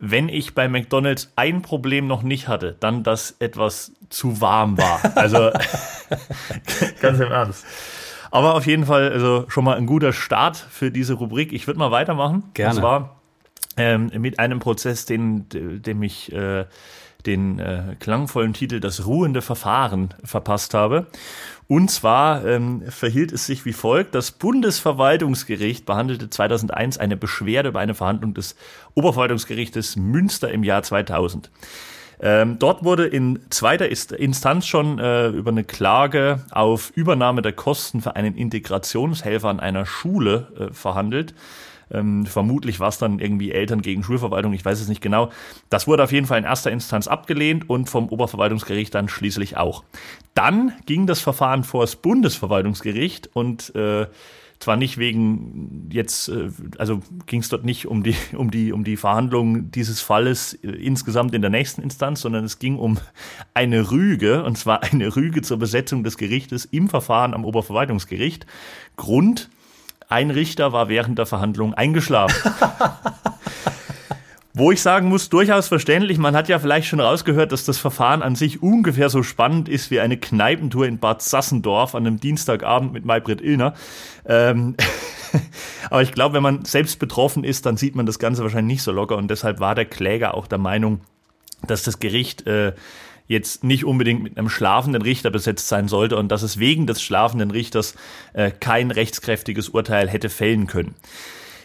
wenn 0.00 0.28
ich 0.28 0.54
bei 0.54 0.68
McDonald's 0.68 1.32
ein 1.34 1.62
Problem 1.62 2.06
noch 2.06 2.22
nicht 2.22 2.46
hatte, 2.46 2.76
dann, 2.78 3.02
dass 3.02 3.34
etwas 3.40 3.92
zu 4.10 4.40
warm 4.40 4.78
war. 4.78 5.00
Also 5.16 5.50
ganz 7.00 7.18
im 7.18 7.32
Ernst. 7.32 7.64
Aber 8.30 8.54
auf 8.54 8.66
jeden 8.66 8.86
Fall 8.86 9.10
also 9.10 9.44
schon 9.48 9.64
mal 9.64 9.76
ein 9.76 9.86
guter 9.86 10.12
Start 10.12 10.56
für 10.56 10.90
diese 10.90 11.14
Rubrik. 11.14 11.52
Ich 11.52 11.66
würde 11.66 11.78
mal 11.78 11.90
weitermachen. 11.90 12.44
Gerne. 12.54 12.74
Und 12.74 12.80
zwar 12.80 13.20
ähm, 13.76 14.10
mit 14.18 14.38
einem 14.38 14.58
Prozess, 14.58 15.06
den, 15.06 15.46
dem 15.48 16.02
ich 16.02 16.32
äh, 16.32 16.66
den 17.26 17.58
äh, 17.58 17.96
klangvollen 17.98 18.52
Titel 18.52 18.80
Das 18.80 19.06
ruhende 19.06 19.42
Verfahren 19.42 20.14
verpasst 20.24 20.74
habe. 20.74 21.06
Und 21.66 21.90
zwar 21.90 22.44
ähm, 22.46 22.82
verhielt 22.88 23.32
es 23.32 23.46
sich 23.46 23.64
wie 23.66 23.72
folgt. 23.72 24.14
Das 24.14 24.30
Bundesverwaltungsgericht 24.30 25.84
behandelte 25.84 26.30
2001 26.30 26.98
eine 26.98 27.16
Beschwerde 27.16 27.70
über 27.70 27.80
eine 27.80 27.94
Verhandlung 27.94 28.34
des 28.34 28.56
Oberverwaltungsgerichtes 28.94 29.96
Münster 29.96 30.50
im 30.50 30.64
Jahr 30.64 30.82
2000. 30.82 31.50
Ähm, 32.20 32.58
dort 32.58 32.84
wurde 32.84 33.06
in 33.06 33.38
zweiter 33.50 33.88
Instanz 33.88 34.66
schon 34.66 34.98
äh, 34.98 35.28
über 35.28 35.50
eine 35.50 35.64
Klage 35.64 36.44
auf 36.50 36.90
Übernahme 36.94 37.42
der 37.42 37.52
Kosten 37.52 38.00
für 38.00 38.16
einen 38.16 38.36
Integrationshelfer 38.36 39.48
an 39.48 39.60
einer 39.60 39.86
Schule 39.86 40.48
äh, 40.58 40.72
verhandelt. 40.72 41.34
Ähm, 41.90 42.26
vermutlich 42.26 42.80
war 42.80 42.88
es 42.88 42.98
dann 42.98 43.18
irgendwie 43.18 43.52
Eltern 43.52 43.80
gegen 43.80 44.02
Schulverwaltung, 44.02 44.52
ich 44.52 44.64
weiß 44.64 44.80
es 44.80 44.88
nicht 44.88 45.00
genau. 45.00 45.30
Das 45.70 45.86
wurde 45.86 46.04
auf 46.04 46.12
jeden 46.12 46.26
Fall 46.26 46.38
in 46.38 46.44
erster 46.44 46.70
Instanz 46.70 47.08
abgelehnt 47.08 47.70
und 47.70 47.88
vom 47.88 48.08
Oberverwaltungsgericht 48.08 48.94
dann 48.94 49.08
schließlich 49.08 49.56
auch. 49.56 49.84
Dann 50.34 50.72
ging 50.86 51.06
das 51.06 51.20
Verfahren 51.20 51.64
vor 51.64 51.82
das 51.82 51.96
Bundesverwaltungsgericht 51.96 53.30
und 53.32 53.74
äh, 53.74 54.06
zwar 54.60 54.76
nicht 54.76 54.98
wegen 54.98 55.88
jetzt, 55.92 56.28
äh, 56.28 56.50
also 56.78 57.00
ging 57.26 57.40
es 57.40 57.48
dort 57.48 57.64
nicht 57.64 57.86
um 57.86 58.02
die, 58.02 58.16
um 58.36 58.50
die, 58.50 58.72
um 58.72 58.84
die 58.84 58.96
Verhandlung 58.96 59.70
dieses 59.70 60.00
Falles 60.00 60.54
äh, 60.54 60.68
insgesamt 60.68 61.34
in 61.34 61.42
der 61.42 61.50
nächsten 61.50 61.82
Instanz, 61.82 62.20
sondern 62.20 62.44
es 62.44 62.58
ging 62.58 62.76
um 62.76 62.98
eine 63.54 63.90
Rüge, 63.90 64.44
und 64.44 64.58
zwar 64.58 64.82
eine 64.82 65.14
Rüge 65.14 65.42
zur 65.42 65.58
Besetzung 65.58 66.04
des 66.04 66.16
Gerichtes 66.16 66.64
im 66.64 66.88
Verfahren 66.88 67.34
am 67.34 67.44
Oberverwaltungsgericht. 67.44 68.46
Grund, 68.96 69.50
ein 70.08 70.30
Richter 70.30 70.72
war 70.72 70.88
während 70.88 71.18
der 71.18 71.26
Verhandlung 71.26 71.74
eingeschlafen. 71.74 72.52
Wo 74.58 74.72
ich 74.72 74.82
sagen 74.82 75.08
muss, 75.08 75.28
durchaus 75.28 75.68
verständlich. 75.68 76.18
Man 76.18 76.34
hat 76.34 76.48
ja 76.48 76.58
vielleicht 76.58 76.88
schon 76.88 76.98
rausgehört, 76.98 77.52
dass 77.52 77.64
das 77.64 77.78
Verfahren 77.78 78.22
an 78.22 78.34
sich 78.34 78.60
ungefähr 78.60 79.08
so 79.08 79.22
spannend 79.22 79.68
ist 79.68 79.92
wie 79.92 80.00
eine 80.00 80.16
Kneipentour 80.16 80.84
in 80.84 80.98
Bad 80.98 81.22
Sassendorf 81.22 81.94
an 81.94 82.04
einem 82.04 82.18
Dienstagabend 82.18 82.92
mit 82.92 83.04
Maybrit 83.04 83.40
Illner. 83.40 83.74
Ähm 84.26 84.74
Aber 85.90 86.02
ich 86.02 86.10
glaube, 86.10 86.34
wenn 86.34 86.42
man 86.42 86.64
selbst 86.64 86.98
betroffen 86.98 87.44
ist, 87.44 87.66
dann 87.66 87.76
sieht 87.76 87.94
man 87.94 88.04
das 88.04 88.18
Ganze 88.18 88.42
wahrscheinlich 88.42 88.78
nicht 88.78 88.82
so 88.82 88.90
locker. 88.90 89.16
Und 89.16 89.30
deshalb 89.30 89.60
war 89.60 89.76
der 89.76 89.84
Kläger 89.84 90.34
auch 90.34 90.48
der 90.48 90.58
Meinung, 90.58 91.02
dass 91.68 91.84
das 91.84 92.00
Gericht 92.00 92.44
äh, 92.48 92.72
jetzt 93.28 93.62
nicht 93.62 93.84
unbedingt 93.84 94.24
mit 94.24 94.38
einem 94.38 94.48
schlafenden 94.48 95.02
Richter 95.02 95.30
besetzt 95.30 95.68
sein 95.68 95.86
sollte 95.86 96.16
und 96.16 96.32
dass 96.32 96.42
es 96.42 96.58
wegen 96.58 96.88
des 96.88 97.00
schlafenden 97.00 97.52
Richters 97.52 97.94
äh, 98.32 98.50
kein 98.50 98.90
rechtskräftiges 98.90 99.68
Urteil 99.68 100.08
hätte 100.08 100.30
fällen 100.30 100.66
können. 100.66 100.96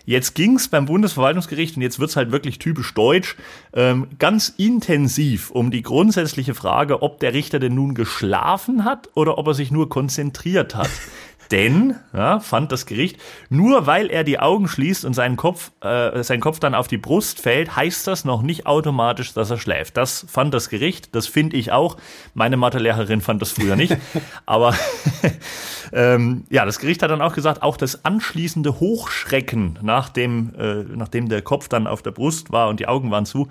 Jetzt 0.05 0.35
ging's 0.35 0.67
beim 0.67 0.85
Bundesverwaltungsgericht, 0.85 1.77
und 1.77 1.81
jetzt 1.81 1.99
wird's 1.99 2.17
halt 2.17 2.31
wirklich 2.31 2.59
typisch 2.59 2.93
deutsch, 2.93 3.37
ähm, 3.73 4.07
ganz 4.19 4.53
intensiv 4.57 5.49
um 5.49 5.71
die 5.71 5.81
grundsätzliche 5.81 6.53
Frage, 6.53 7.01
ob 7.01 7.19
der 7.19 7.33
Richter 7.33 7.59
denn 7.59 7.75
nun 7.75 7.95
geschlafen 7.95 8.83
hat 8.83 9.09
oder 9.15 9.37
ob 9.37 9.47
er 9.47 9.53
sich 9.53 9.71
nur 9.71 9.87
konzentriert 9.87 10.75
hat. 10.75 10.89
Denn, 11.51 11.95
ja, 12.13 12.39
fand 12.39 12.71
das 12.71 12.85
Gericht, 12.85 13.17
nur 13.49 13.85
weil 13.85 14.07
er 14.07 14.23
die 14.23 14.39
Augen 14.39 14.67
schließt 14.67 15.05
und 15.05 15.13
seinen 15.13 15.35
Kopf, 15.35 15.71
äh, 15.81 16.23
sein 16.23 16.39
Kopf 16.39 16.59
dann 16.59 16.75
auf 16.75 16.87
die 16.87 16.97
Brust 16.97 17.39
fällt, 17.39 17.75
heißt 17.75 18.07
das 18.07 18.25
noch 18.25 18.41
nicht 18.41 18.65
automatisch, 18.65 19.33
dass 19.33 19.49
er 19.49 19.57
schläft. 19.57 19.97
Das 19.97 20.25
fand 20.29 20.53
das 20.53 20.69
Gericht, 20.69 21.15
das 21.15 21.27
finde 21.27 21.57
ich 21.57 21.71
auch. 21.71 21.97
Meine 22.33 22.57
Mathelehrerin 22.57 23.21
fand 23.21 23.41
das 23.41 23.51
früher 23.51 23.75
nicht. 23.75 23.97
Aber 24.45 24.75
ähm, 25.93 26.45
ja, 26.49 26.65
das 26.65 26.79
Gericht 26.79 27.03
hat 27.03 27.11
dann 27.11 27.21
auch 27.21 27.33
gesagt, 27.33 27.61
auch 27.61 27.77
das 27.77 28.05
anschließende 28.05 28.79
Hochschrecken, 28.79 29.79
nachdem, 29.81 30.53
äh, 30.57 30.83
nachdem 30.95 31.29
der 31.29 31.41
Kopf 31.41 31.67
dann 31.67 31.87
auf 31.87 32.01
der 32.01 32.11
Brust 32.11 32.51
war 32.51 32.69
und 32.69 32.79
die 32.79 32.87
Augen 32.87 33.11
waren 33.11 33.25
zu, 33.25 33.47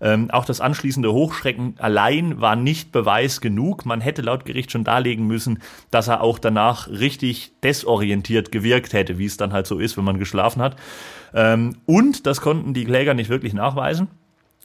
ähm, 0.00 0.30
auch 0.30 0.44
das 0.44 0.60
anschließende 0.60 1.12
Hochschrecken 1.12 1.74
allein 1.78 2.40
war 2.40 2.56
nicht 2.56 2.92
Beweis 2.92 3.40
genug. 3.40 3.86
Man 3.86 4.00
hätte 4.00 4.22
laut 4.22 4.44
Gericht 4.44 4.72
schon 4.72 4.84
darlegen 4.84 5.26
müssen, 5.26 5.60
dass 5.90 6.08
er 6.08 6.20
auch 6.20 6.38
danach 6.38 6.88
richtig 6.88 7.52
desorientiert 7.62 8.52
gewirkt 8.52 8.92
hätte, 8.92 9.18
wie 9.18 9.26
es 9.26 9.36
dann 9.36 9.52
halt 9.52 9.66
so 9.66 9.78
ist, 9.78 9.96
wenn 9.96 10.04
man 10.04 10.18
geschlafen 10.18 10.62
hat. 10.62 10.76
Ähm, 11.34 11.76
und 11.86 12.26
das 12.26 12.40
konnten 12.40 12.74
die 12.74 12.84
Kläger 12.84 13.14
nicht 13.14 13.30
wirklich 13.30 13.54
nachweisen. 13.54 14.08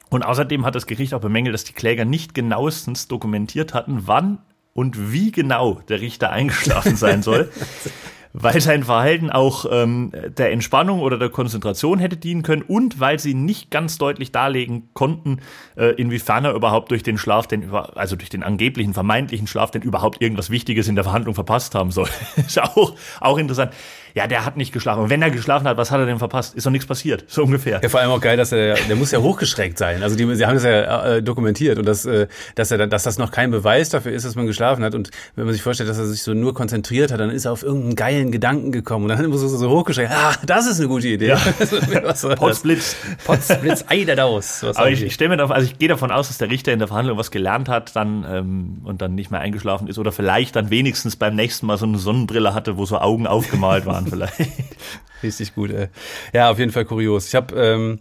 Und 0.10 0.26
außerdem 0.26 0.66
hat 0.66 0.76
das 0.76 0.88
Gericht 0.88 1.14
auch 1.14 1.22
bemängelt, 1.22 1.54
dass 1.54 1.64
die 1.64 1.74
Kläger 1.74 2.06
nicht 2.06 2.34
genauestens 2.34 3.08
dokumentiert 3.08 3.74
hatten, 3.74 4.08
wann 4.08 4.40
und 4.74 5.12
wie 5.12 5.32
genau 5.32 5.82
der 5.88 6.02
Richter 6.02 6.32
eingeschlafen 6.32 6.96
sein 6.96 7.22
soll. 7.22 7.52
weil 8.42 8.60
sein 8.62 8.84
Verhalten 8.84 9.30
auch 9.30 9.66
ähm, 9.70 10.12
der 10.38 10.52
Entspannung 10.52 11.02
oder 11.02 11.18
der 11.18 11.30
Konzentration 11.30 12.00
hätte 12.00 12.18
dienen 12.18 12.42
können 12.42 12.62
und 12.62 13.00
weil 13.00 13.20
sie 13.20 13.34
nicht 13.34 13.70
ganz 13.70 13.98
deutlich 13.98 14.32
darlegen 14.32 14.90
konnten, 14.94 15.40
äh, 15.76 15.94
inwiefern 15.96 16.46
er 16.46 16.54
überhaupt 16.54 16.92
durch 16.92 17.04
den 17.04 17.18
Schlaf, 17.18 17.48
den, 17.48 17.72
also 17.72 18.16
durch 18.16 18.30
den 18.30 18.44
angeblichen, 18.44 18.94
vermeintlichen 18.94 19.48
Schlaf, 19.48 19.72
denn 19.72 19.82
überhaupt 19.82 20.22
irgendwas 20.22 20.50
Wichtiges 20.50 20.88
in 20.88 20.96
der 20.96 21.04
Verhandlung 21.04 21.36
verpasst 21.36 21.76
haben 21.76 21.92
soll. 21.92 22.08
ist 22.38 22.62
auch, 22.62 22.96
auch 23.20 23.38
interessant 23.38 23.74
ja, 24.16 24.28
der 24.28 24.46
hat 24.46 24.58
nicht 24.58 24.72
geschlafen. 24.72 25.04
Und 25.04 25.10
wenn 25.10 25.22
er 25.22 25.32
geschlafen 25.32 25.68
hat, 25.68 25.78
was 25.78 25.92
hat 25.92 26.00
er 26.00 26.06
denn 26.06 26.20
verpasst? 26.20 26.56
Ist 26.56 26.66
doch 26.66 26.72
nichts 26.72 26.88
passiert, 26.88 27.26
so 27.28 27.44
ungefähr. 27.44 27.80
Ja, 27.82 27.90
vor 27.90 28.00
allem 28.00 28.12
auch 28.12 28.22
geil, 28.22 28.38
dass 28.38 28.52
er, 28.52 28.76
der 28.76 28.96
muss 28.96 29.12
ja 29.12 29.20
hochgeschreckt 29.20 29.78
sein. 29.78 30.04
Also 30.04 30.16
die, 30.16 30.36
sie 30.36 30.46
haben 30.46 30.56
das 30.56 30.64
ja 30.64 31.06
äh, 31.06 31.24
dokumentiert 31.24 31.78
und 31.78 31.86
dass, 31.86 32.06
äh, 32.06 32.28
dass 32.56 32.72
er, 32.72 32.88
dass 32.88 33.04
das 33.04 33.18
noch 33.18 33.32
kein 33.32 33.52
Beweis 33.52 33.90
dafür 33.90 34.12
ist, 34.12 34.26
dass 34.26 34.36
man 34.36 34.48
geschlafen 34.48 34.84
hat. 34.84 34.96
Und 34.96 35.12
wenn 35.36 35.46
man 35.46 35.54
sich 35.54 35.62
vorstellt, 35.62 35.90
dass 35.90 35.98
er 35.98 36.06
sich 36.06 36.24
so 36.24 36.34
nur 36.34 36.54
konzentriert 36.54 37.12
hat, 37.12 37.20
dann 37.20 37.30
ist 37.30 37.46
er 37.46 37.52
auf 37.52 37.64
irgendeinen 37.64 37.96
geilen 37.96 38.32
Gedanken 38.32 38.72
gekommen 38.72 39.10
und 39.10 39.18
dann 39.18 39.26
muss 39.28 39.42
er 39.42 39.50
so 39.50 39.70
hochgeschreckt. 39.70 40.12
Ah, 40.12 40.34
das 40.46 40.68
ist 40.68 40.80
eine 40.80 40.88
gute 40.88 41.08
Idee. 41.08 41.28
Ja. 41.28 41.38
Potzblitz. 42.36 42.96
Potzblitz, 43.26 43.86
ei 43.88 44.06
da 44.06 44.24
aus. 44.24 44.64
Aber 44.64 44.90
ich, 44.90 45.04
ich 45.04 45.14
stelle 45.14 45.30
mir 45.30 45.38
davon, 45.38 45.56
also 45.56 45.68
ich 45.68 45.78
gehe 45.78 45.90
davon 45.90 46.12
aus, 46.12 46.28
dass 46.28 46.38
der 46.38 46.50
Richter 46.50 46.72
in 46.72 46.80
der 46.80 46.88
Verhandlung 46.88 47.18
was 47.18 47.32
gelernt 47.32 47.70
hat, 47.70 47.96
dann 47.96 48.26
ähm, 48.30 48.82
und 48.84 49.02
dann 49.02 49.16
nicht 49.16 49.32
mehr 49.32 49.40
eingeschlafen 49.40 49.88
ist 49.88 49.98
oder 49.98 50.12
vielleicht 50.12 50.56
dann 50.56 50.70
wenigstens 50.70 51.16
beim 51.16 51.36
nächsten 51.36 51.66
Mal 51.66 51.78
so 51.78 51.86
eine 51.86 51.98
Sonnenbrille 51.98 52.54
hatte, 52.54 52.78
wo 52.78 52.86
so 52.86 53.00
Augen 53.00 53.28
aufgemalt 53.28 53.86
waren 53.86 53.99
vielleicht. 54.08 54.40
Richtig 55.24 55.56
gut. 55.56 55.72
Ey. 55.72 55.88
Ja, 56.34 56.50
auf 56.50 56.60
jeden 56.60 56.72
Fall 56.72 56.86
kurios. 56.86 57.28
Ich 57.28 57.36
habe 57.36 57.56
ähm, 57.56 58.00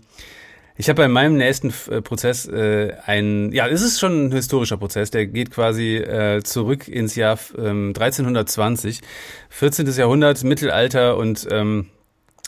ich 0.81 0.89
habe 0.89 1.03
bei 1.03 1.09
meinem 1.09 1.37
nächsten 1.37 1.75
äh, 1.91 2.01
Prozess 2.01 2.47
äh, 2.47 2.95
ein, 3.05 3.51
ja, 3.53 3.67
es 3.67 3.83
ist 3.83 3.99
schon 3.99 4.27
ein 4.27 4.33
historischer 4.33 4.77
Prozess, 4.77 5.11
der 5.11 5.27
geht 5.27 5.51
quasi 5.51 5.97
äh, 5.97 6.41
zurück 6.45 6.87
ins 6.87 7.17
Jahr 7.17 7.37
ähm, 7.59 7.89
1320, 7.89 9.01
14. 9.49 9.89
Jahrhundert, 9.89 10.45
Mittelalter 10.45 11.17
und 11.17 11.49
ähm, 11.51 11.89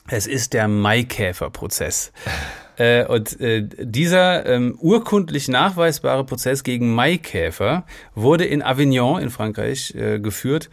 es 0.08 0.28
ist 0.28 0.52
der 0.52 0.68
Maikäferprozess. 0.68 2.12
Äh, 2.76 3.04
und 3.04 3.38
äh, 3.42 3.68
dieser 3.78 4.46
ähm, 4.46 4.78
urkundlich 4.80 5.48
nachweisbare 5.48 6.24
Prozess 6.24 6.64
gegen 6.64 6.94
Maikäfer 6.94 7.84
wurde 8.14 8.46
in 8.46 8.62
Avignon 8.62 9.20
in 9.20 9.28
Frankreich 9.28 9.94
äh, 9.94 10.18
geführt 10.18 10.70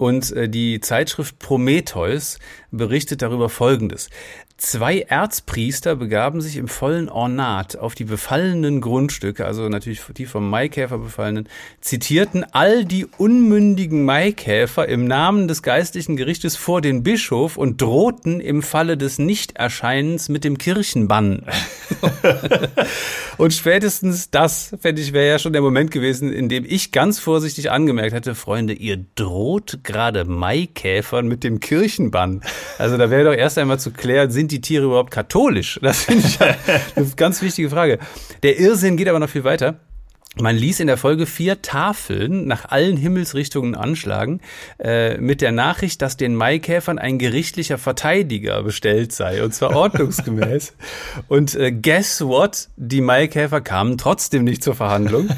und 0.00 0.32
äh, 0.32 0.48
die 0.48 0.80
Zeitschrift 0.80 1.38
Prometheus 1.38 2.38
berichtet 2.70 3.22
darüber 3.22 3.48
Folgendes. 3.48 4.10
Zwei 4.56 5.00
Erzpriester 5.00 5.96
begaben 5.96 6.42
sich 6.42 6.58
im 6.58 6.68
vollen 6.68 7.08
Ornat 7.08 7.78
auf 7.78 7.94
die 7.94 8.04
befallenen 8.04 8.82
Grundstücke, 8.82 9.46
also 9.46 9.70
natürlich 9.70 10.02
die 10.16 10.26
vom 10.26 10.50
Maikäfer 10.50 10.98
befallenen, 10.98 11.48
zitierten 11.80 12.44
all 12.52 12.84
die 12.84 13.06
unmündigen 13.06 14.04
Maikäfer 14.04 14.86
im 14.86 15.06
Namen 15.06 15.48
des 15.48 15.62
geistlichen 15.62 16.16
Gerichtes 16.16 16.56
vor 16.56 16.82
den 16.82 17.02
Bischof 17.02 17.56
und 17.56 17.80
drohten 17.80 18.40
im 18.40 18.62
Falle 18.62 18.98
des 18.98 19.18
Nichterscheinens 19.18 20.28
mit 20.28 20.44
dem 20.44 20.58
Kirchenbann. 20.58 21.46
und 23.38 23.54
spätestens 23.54 24.30
das, 24.30 24.76
fände 24.78 25.00
ich, 25.00 25.14
wäre 25.14 25.28
ja 25.28 25.38
schon 25.38 25.54
der 25.54 25.62
Moment 25.62 25.90
gewesen, 25.90 26.30
in 26.30 26.50
dem 26.50 26.66
ich 26.66 26.92
ganz 26.92 27.18
vorsichtig 27.18 27.70
angemerkt 27.70 28.12
hätte, 28.12 28.34
Freunde, 28.34 28.74
ihr 28.74 29.02
droht 29.14 29.80
gerade 29.84 30.26
Maikäfern 30.26 31.26
mit 31.28 31.44
dem 31.44 31.60
Kirchenbann. 31.60 32.42
Also 32.78 32.96
da 32.96 33.10
wäre 33.10 33.24
doch 33.24 33.34
erst 33.34 33.58
einmal 33.58 33.78
zu 33.78 33.90
klären, 33.90 34.30
sind 34.30 34.52
die 34.52 34.60
Tiere 34.60 34.84
überhaupt 34.84 35.10
katholisch? 35.10 35.78
Das 35.82 36.04
finde 36.04 36.26
ich 36.26 36.38
eine 36.96 37.06
ganz 37.16 37.42
wichtige 37.42 37.70
Frage. 37.70 37.98
Der 38.42 38.58
Irrsinn 38.58 38.96
geht 38.96 39.08
aber 39.08 39.18
noch 39.18 39.28
viel 39.28 39.44
weiter. 39.44 39.80
Man 40.36 40.54
ließ 40.54 40.78
in 40.78 40.86
der 40.86 40.96
Folge 40.96 41.26
vier 41.26 41.60
Tafeln 41.60 42.46
nach 42.46 42.66
allen 42.66 42.96
Himmelsrichtungen 42.96 43.74
anschlagen, 43.74 44.40
äh, 44.78 45.18
mit 45.18 45.40
der 45.40 45.50
Nachricht, 45.50 46.02
dass 46.02 46.16
den 46.16 46.36
Maikäfern 46.36 47.00
ein 47.00 47.18
gerichtlicher 47.18 47.78
Verteidiger 47.78 48.62
bestellt 48.62 49.12
sei, 49.12 49.42
und 49.42 49.52
zwar 49.52 49.74
ordnungsgemäß. 49.74 50.74
und 51.28 51.56
äh, 51.56 51.72
guess 51.72 52.20
what? 52.20 52.68
Die 52.76 53.00
Maikäfer 53.00 53.60
kamen 53.60 53.98
trotzdem 53.98 54.44
nicht 54.44 54.62
zur 54.62 54.76
Verhandlung 54.76 55.30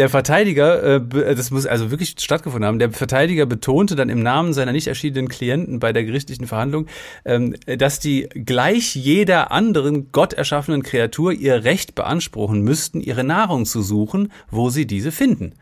der 0.00 0.08
Verteidiger, 0.08 0.82
äh, 0.82 0.94
äh, 0.96 1.34
das 1.34 1.50
muss 1.50 1.66
also 1.66 1.90
wirklich 1.90 2.14
stattgefunden 2.18 2.66
haben, 2.66 2.78
der 2.78 2.90
Verteidiger 2.90 3.44
betonte 3.44 3.96
dann 3.96 4.08
im 4.08 4.22
Namen 4.22 4.54
seiner 4.54 4.72
nicht 4.72 4.86
erschienenen 4.86 5.28
Klienten 5.28 5.78
bei 5.78 5.92
der 5.92 6.04
gerichtlichen 6.04 6.46
Verhandlung, 6.46 6.86
ähm, 7.26 7.54
dass 7.66 8.00
die 8.00 8.26
gleich 8.30 8.96
jeder 8.96 9.52
anderen 9.52 10.10
Gott 10.10 10.32
erschaffenen 10.32 10.82
Kreatur 10.82 11.32
ihr 11.32 11.64
Recht 11.64 11.94
beanspruchen 11.94 12.62
müssten, 12.62 13.02
ihre 13.02 13.24
Nahrung 13.24 13.66
zu 13.66 13.82
suchen, 13.82 14.32
wo 14.50 14.70
sie 14.70 14.86
diese 14.86 15.12
finden. 15.12 15.52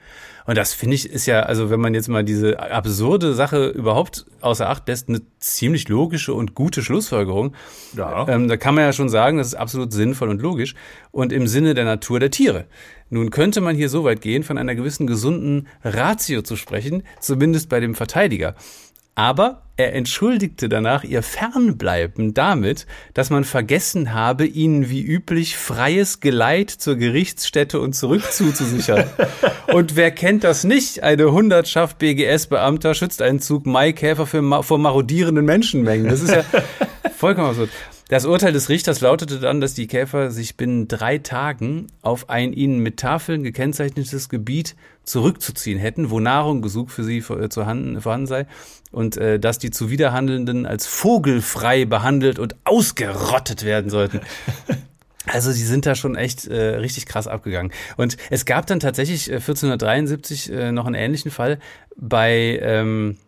Und 0.49 0.57
das 0.57 0.73
finde 0.73 0.95
ich 0.95 1.11
ist 1.11 1.27
ja, 1.27 1.41
also 1.41 1.69
wenn 1.69 1.79
man 1.79 1.93
jetzt 1.93 2.09
mal 2.09 2.25
diese 2.25 2.59
absurde 2.59 3.35
Sache 3.35 3.67
überhaupt 3.69 4.25
außer 4.41 4.67
Acht 4.71 4.89
lässt, 4.89 5.11
eine 5.11 5.21
ziemlich 5.41 5.91
logische 5.91 6.33
und 6.33 6.55
gute 6.55 6.83
Schlussfolgerung. 6.83 7.55
Ja. 7.95 8.27
Ähm, 8.27 8.49
da 8.49 8.57
kann 8.57 8.75
man 8.75 8.85
ja 8.85 8.95
schon 8.95 9.11
sagen, 9.11 9.37
das 9.37 9.49
ist 9.49 9.57
absolut 9.57 9.93
sinnvoll 9.93 10.31
und 10.31 10.41
logisch 10.41 10.75
und 11.11 11.35
im 11.35 11.47
Sinne 11.47 11.75
der 11.75 11.85
Natur 11.85 12.19
der 12.19 12.31
Tiere. 12.31 12.65
Nun 13.11 13.29
könnte 13.29 13.61
man 13.61 13.77
hier 13.77 13.91
so 13.91 14.05
weit 14.05 14.23
gehen, 14.23 14.43
von 14.43 14.57
einer 14.57 14.75
gewissen 14.75 15.07
gesunden 15.07 15.69
Ratio 15.85 16.41
zu 16.41 16.57
sprechen, 16.57 17.03
zumindest 17.21 17.69
bei 17.69 17.81
dem 17.81 17.95
Verteidiger. 17.95 18.55
Aber 19.19 19.63
er 19.77 19.95
entschuldigte 19.95 20.69
danach 20.69 21.03
ihr 21.03 21.25
Fernbleiben 21.25 22.35
damit, 22.35 22.87
dass 23.15 23.31
man 23.31 23.43
vergessen 23.43 24.15
habe, 24.15 24.47
ihnen 24.47 24.91
wie 24.91 25.03
üblich 25.03 25.57
freies 25.57 26.21
Geleit 26.21 26.71
zur 26.71 26.95
Gerichtsstätte 26.95 27.81
und 27.81 27.95
zurück 27.95 28.23
zuzusichern. 28.31 29.11
und 29.73 29.97
wer 29.97 30.13
kennt 30.13 30.45
das 30.45 30.63
nicht? 30.63 31.03
Eine 31.03 31.33
Hundertschaft 31.33 31.99
BGS-Beamter 31.99 32.95
schützt 32.95 33.21
einen 33.21 33.41
Zug 33.41 33.67
Maikäfer 33.67 34.25
für, 34.25 34.63
vor 34.63 34.79
marodierenden 34.79 35.45
Menschenmengen. 35.45 36.09
Das 36.09 36.21
ist 36.21 36.31
ja 36.31 36.45
vollkommen 37.17 37.49
absurd. 37.49 37.71
Das 38.09 38.25
Urteil 38.25 38.55
des 38.55 38.71
Richters 38.71 39.03
lautete 39.03 39.39
dann, 39.39 39.61
dass 39.61 39.75
die 39.75 39.87
Käfer 39.87 40.31
sich 40.31 40.57
binnen 40.57 40.89
drei 40.89 41.19
Tagen 41.19 41.89
auf 42.01 42.31
ein 42.31 42.55
ihnen 42.55 42.79
mit 42.79 42.97
Tafeln 42.97 43.43
gekennzeichnetes 43.43 44.31
Gebiet 44.31 44.77
zurückzuziehen 45.05 45.79
hätten, 45.79 46.09
wo 46.09 46.19
Nahrung 46.19 46.63
gesucht 46.63 46.91
für 46.91 47.05
sie 47.05 47.19
äh, 47.19 47.51
vorhanden 47.51 48.27
sei 48.27 48.47
und 48.93 49.19
äh, 49.19 49.39
dass 49.39 49.59
die 49.59 49.71
Zuwiderhandelnden 49.71 50.65
als 50.65 50.87
vogelfrei 50.87 51.85
behandelt 51.85 52.39
und 52.39 52.57
ausgerottet 52.65 53.65
werden 53.65 53.91
sollten. 53.91 54.21
Also 55.31 55.53
sie 55.53 55.65
sind 55.65 55.85
da 55.85 55.95
schon 55.95 56.17
echt 56.17 56.47
äh, 56.47 56.77
richtig 56.77 57.05
krass 57.05 57.27
abgegangen. 57.27 57.71
Und 57.99 58.17
es 58.31 58.47
gab 58.47 58.67
dann 58.67 58.81
tatsächlich 58.81 59.29
äh, 59.29 59.35
1473 59.35 60.51
äh, 60.51 60.73
noch 60.73 60.87
einen 60.87 60.95
ähnlichen 60.95 61.31
Fall 61.31 61.59
bei 61.97 62.59
ähm, 62.63 63.11
äh, 63.11 63.28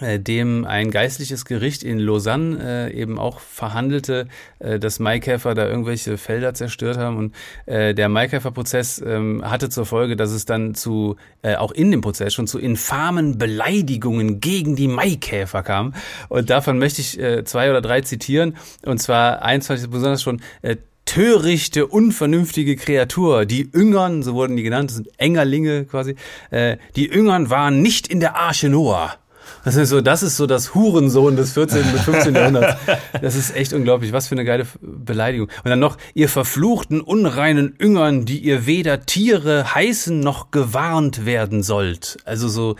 dem 0.00 0.64
ein 0.64 0.90
geistliches 0.90 1.44
Gericht 1.44 1.82
in 1.82 1.98
Lausanne 1.98 2.90
äh, 2.90 3.00
eben 3.00 3.18
auch 3.18 3.40
verhandelte, 3.40 4.26
äh, 4.58 4.78
dass 4.78 4.98
Maikäfer 4.98 5.54
da 5.54 5.66
irgendwelche 5.66 6.18
Felder 6.18 6.54
zerstört 6.54 6.98
haben 6.98 7.16
und 7.16 7.34
äh, 7.66 7.94
der 7.94 8.08
Maikäferprozess 8.08 9.02
ähm, 9.04 9.42
hatte 9.44 9.68
zur 9.68 9.86
Folge, 9.86 10.16
dass 10.16 10.30
es 10.30 10.44
dann 10.44 10.74
zu 10.74 11.16
äh, 11.42 11.56
auch 11.56 11.72
in 11.72 11.90
dem 11.90 12.00
Prozess 12.00 12.34
schon 12.34 12.46
zu 12.46 12.58
infamen 12.58 13.38
Beleidigungen 13.38 14.40
gegen 14.40 14.76
die 14.76 14.88
Maikäfer 14.88 15.62
kam 15.62 15.94
und 16.28 16.50
davon 16.50 16.78
möchte 16.78 17.00
ich 17.00 17.18
äh, 17.18 17.44
zwei 17.44 17.70
oder 17.70 17.80
drei 17.80 18.00
zitieren 18.00 18.56
und 18.84 18.98
zwar 18.98 19.42
eins 19.42 19.66
fand 19.66 19.80
ich 19.80 19.88
besonders 19.88 20.22
schon 20.22 20.40
äh, 20.62 20.76
törichte, 21.04 21.86
unvernünftige 21.86 22.76
Kreatur. 22.76 23.44
Die 23.44 23.62
Üngern, 23.62 24.22
so 24.22 24.34
wurden 24.34 24.56
die 24.56 24.62
genannt, 24.62 24.90
das 24.90 24.96
sind 24.96 25.08
Engerlinge 25.18 25.84
quasi, 25.84 26.16
äh, 26.50 26.78
die 26.96 27.06
Üngern 27.06 27.50
waren 27.50 27.82
nicht 27.82 28.08
in 28.08 28.20
der 28.20 28.36
Arche 28.36 28.68
Noah. 28.68 29.18
Das 29.64 29.76
ist 29.76 29.88
so, 29.88 30.00
das 30.02 30.22
ist 30.22 30.36
so 30.36 30.46
das 30.46 30.74
Hurensohn 30.74 31.36
des 31.36 31.52
14. 31.54 31.90
bis 31.92 32.02
15. 32.02 32.34
Jahrhunderts. 32.36 32.76
Das 33.20 33.34
ist 33.34 33.56
echt 33.56 33.72
unglaublich. 33.72 34.12
Was 34.12 34.28
für 34.28 34.34
eine 34.34 34.44
geile 34.44 34.66
Beleidigung. 34.80 35.48
Und 35.64 35.70
dann 35.70 35.78
noch, 35.78 35.96
ihr 36.12 36.28
verfluchten, 36.28 37.00
unreinen 37.00 37.74
Üngern, 37.80 38.26
die 38.26 38.38
ihr 38.38 38.66
weder 38.66 39.06
Tiere 39.06 39.74
heißen 39.74 40.20
noch 40.20 40.50
gewarnt 40.50 41.24
werden 41.24 41.62
sollt. 41.62 42.18
Also 42.24 42.48
so 42.48 42.76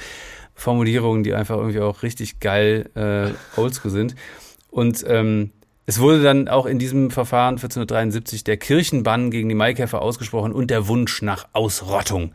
Formulierungen, 0.55 1.25
die 1.25 1.35
einfach 1.35 1.57
irgendwie 1.57 1.81
auch 1.81 2.03
richtig 2.03 2.39
geil 2.41 2.91
äh, 2.95 3.59
oldschool 3.59 3.91
sind. 3.91 4.15
Und 4.71 5.05
ähm, 5.09 5.53
es 5.87 6.01
wurde 6.01 6.23
dann 6.23 6.49
auch 6.49 6.67
in 6.67 6.79
diesem 6.79 7.11
Verfahren 7.11 7.55
1473 7.55 8.45
der 8.45 8.57
Kirchenbann 8.57 9.31
gegen 9.31 9.49
die 9.49 9.55
Maikäfer 9.55 10.01
ausgesprochen 10.01 10.53
und 10.53 10.71
der 10.71 10.89
Wunsch 10.89 11.23
nach 11.23 11.47
Ausrottung. 11.53 12.33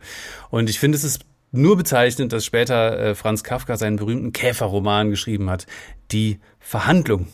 Und 0.50 0.70
ich 0.70 0.78
finde, 0.78 0.96
es 0.96 1.04
ist 1.04 1.24
nur 1.52 1.76
bezeichnend, 1.76 2.32
dass 2.32 2.44
später 2.44 2.98
äh, 2.98 3.14
Franz 3.14 3.42
Kafka 3.42 3.76
seinen 3.76 3.96
berühmten 3.96 4.32
Käferroman 4.32 5.10
geschrieben 5.10 5.50
hat, 5.50 5.66
Die 6.12 6.38
Verhandlung. 6.58 7.28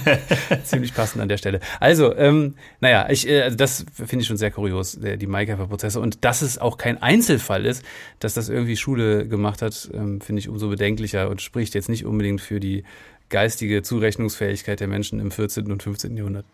Ziemlich 0.64 0.94
passend 0.94 1.22
an 1.22 1.28
der 1.28 1.36
Stelle. 1.36 1.60
Also, 1.78 2.16
ähm, 2.16 2.54
naja, 2.80 3.08
ich, 3.10 3.28
äh, 3.28 3.42
also 3.42 3.56
das 3.56 3.84
finde 3.94 4.22
ich 4.22 4.26
schon 4.26 4.36
sehr 4.36 4.50
kurios, 4.50 4.98
der, 4.98 5.16
die 5.16 5.26
Maikäfer-Prozesse. 5.26 6.00
Und 6.00 6.24
dass 6.24 6.42
es 6.42 6.58
auch 6.58 6.78
kein 6.78 7.00
Einzelfall 7.02 7.66
ist, 7.66 7.84
dass 8.18 8.34
das 8.34 8.48
irgendwie 8.48 8.76
Schule 8.76 9.28
gemacht 9.28 9.62
hat, 9.62 9.90
ähm, 9.92 10.20
finde 10.20 10.40
ich 10.40 10.48
umso 10.48 10.68
bedenklicher 10.68 11.28
und 11.28 11.42
spricht 11.42 11.74
jetzt 11.74 11.88
nicht 11.88 12.04
unbedingt 12.04 12.40
für 12.40 12.60
die 12.60 12.84
geistige 13.28 13.82
Zurechnungsfähigkeit 13.82 14.80
der 14.80 14.88
Menschen 14.88 15.20
im 15.20 15.30
14. 15.30 15.70
und 15.70 15.82
15. 15.82 16.16
Jahrhundert. 16.16 16.46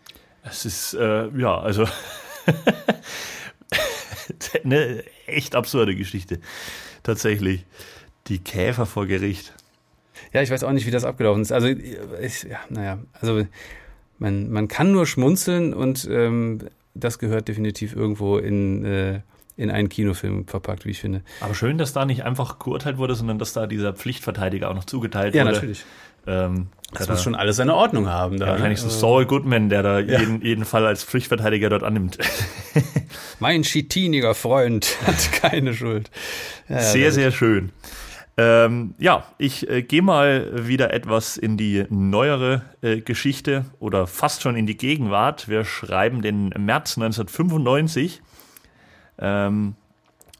Es 0.43 0.65
ist, 0.65 0.93
äh, 0.93 1.27
ja, 1.37 1.57
also 1.57 1.85
eine 4.63 5.03
echt 5.27 5.55
absurde 5.55 5.95
Geschichte. 5.95 6.39
Tatsächlich. 7.03 7.65
Die 8.27 8.39
Käfer 8.39 8.85
vor 8.85 9.07
Gericht. 9.07 9.53
Ja, 10.33 10.41
ich 10.41 10.51
weiß 10.51 10.63
auch 10.63 10.71
nicht, 10.71 10.85
wie 10.85 10.91
das 10.91 11.05
abgelaufen 11.05 11.41
ist. 11.41 11.51
Also, 11.51 11.67
ich, 11.67 12.43
ja, 12.43 12.59
naja, 12.69 12.99
also 13.19 13.45
man, 14.19 14.49
man 14.49 14.67
kann 14.67 14.91
nur 14.91 15.05
schmunzeln 15.05 15.73
und 15.73 16.07
ähm, 16.11 16.59
das 16.93 17.19
gehört 17.19 17.47
definitiv 17.47 17.95
irgendwo 17.95 18.37
in, 18.37 18.83
äh, 18.85 19.21
in 19.57 19.71
einen 19.71 19.89
Kinofilm 19.89 20.47
verpackt, 20.47 20.85
wie 20.85 20.91
ich 20.91 20.99
finde. 20.99 21.21
Aber 21.41 21.55
schön, 21.55 21.77
dass 21.77 21.93
da 21.93 22.05
nicht 22.05 22.23
einfach 22.23 22.59
geurteilt 22.59 22.97
wurde, 22.97 23.15
sondern 23.15 23.39
dass 23.39 23.53
da 23.53 23.67
dieser 23.67 23.93
Pflichtverteidiger 23.93 24.69
auch 24.69 24.75
noch 24.75 24.85
zugeteilt 24.85 25.35
ja, 25.35 25.43
wurde. 25.43 25.55
Ja, 25.55 25.55
natürlich. 25.55 25.85
Ähm, 26.27 26.67
das 26.93 27.07
muss 27.07 27.23
schon 27.23 27.35
alles 27.35 27.57
seine 27.57 27.75
Ordnung 27.75 28.07
haben. 28.07 28.39
Da, 28.39 28.47
ja, 28.47 28.51
wahrscheinlich 28.53 28.79
so 28.79 28.89
Saul 28.89 29.25
Goodman, 29.25 29.69
der 29.69 29.83
da 29.83 29.99
ja. 29.99 30.19
jeden, 30.19 30.41
jeden 30.41 30.65
Fall 30.65 30.85
als 30.85 31.03
Pflichtverteidiger 31.03 31.69
dort 31.69 31.83
annimmt. 31.83 32.17
mein 33.39 33.63
chitiniger 33.63 34.33
Freund 34.33 34.97
hat 35.05 35.31
keine 35.33 35.73
Schuld. 35.73 36.09
Ja, 36.67 36.79
sehr, 36.79 37.11
sehr 37.11 37.31
schön. 37.31 37.71
Ähm, 38.37 38.95
ja, 38.97 39.25
ich 39.37 39.69
äh, 39.69 39.81
gehe 39.81 40.01
mal 40.01 40.67
wieder 40.67 40.93
etwas 40.93 41.35
in 41.35 41.57
die 41.57 41.85
neuere 41.89 42.61
äh, 42.81 43.01
Geschichte 43.01 43.65
oder 43.79 44.07
fast 44.07 44.41
schon 44.41 44.55
in 44.55 44.65
die 44.65 44.77
Gegenwart. 44.77 45.49
Wir 45.49 45.65
schreiben 45.65 46.21
den 46.21 46.49
März 46.57 46.97
1995. 46.97 48.21
Ähm, 49.19 49.75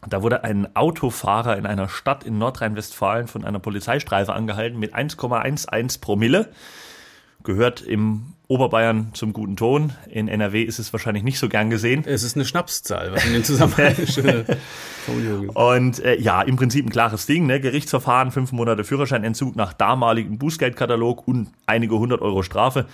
da 0.07 0.21
wurde 0.21 0.43
ein 0.43 0.75
Autofahrer 0.75 1.57
in 1.57 1.65
einer 1.65 1.89
Stadt 1.89 2.23
in 2.23 2.37
Nordrhein-Westfalen 2.37 3.27
von 3.27 3.43
einer 3.43 3.59
Polizeistreife 3.59 4.33
angehalten 4.33 4.79
mit 4.79 4.95
1,11 4.95 5.99
Promille. 5.99 6.49
Gehört 7.43 7.81
im 7.81 8.33
Oberbayern 8.49 9.11
zum 9.13 9.31
guten 9.31 9.55
Ton. 9.55 9.93
In 10.09 10.27
NRW 10.27 10.63
ist 10.63 10.79
es 10.79 10.91
wahrscheinlich 10.91 11.23
nicht 11.23 11.37
so 11.37 11.47
gern 11.49 11.69
gesehen. 11.69 12.03
Es 12.07 12.23
ist 12.23 12.35
eine 12.35 12.45
Schnapszahl, 12.45 13.11
was 13.11 13.23
in 13.23 13.33
dem 13.33 13.43
Zusammenhang 13.43 13.95
eine 13.95 14.07
schöne 14.07 14.45
Formulierung 15.05 15.49
ist. 15.49 15.55
Und 15.55 16.03
äh, 16.03 16.19
ja, 16.19 16.41
im 16.41 16.55
Prinzip 16.55 16.83
ein 16.83 16.89
klares 16.89 17.27
Ding. 17.27 17.45
Ne? 17.45 17.59
Gerichtsverfahren, 17.59 18.31
fünf 18.31 18.51
Monate 18.51 18.83
Führerscheinentzug 18.83 19.55
nach 19.55 19.73
damaligem 19.73 20.39
Bußgeldkatalog 20.39 21.27
und 21.27 21.49
einige 21.67 21.99
hundert 21.99 22.21
Euro 22.21 22.41
Strafe 22.41 22.87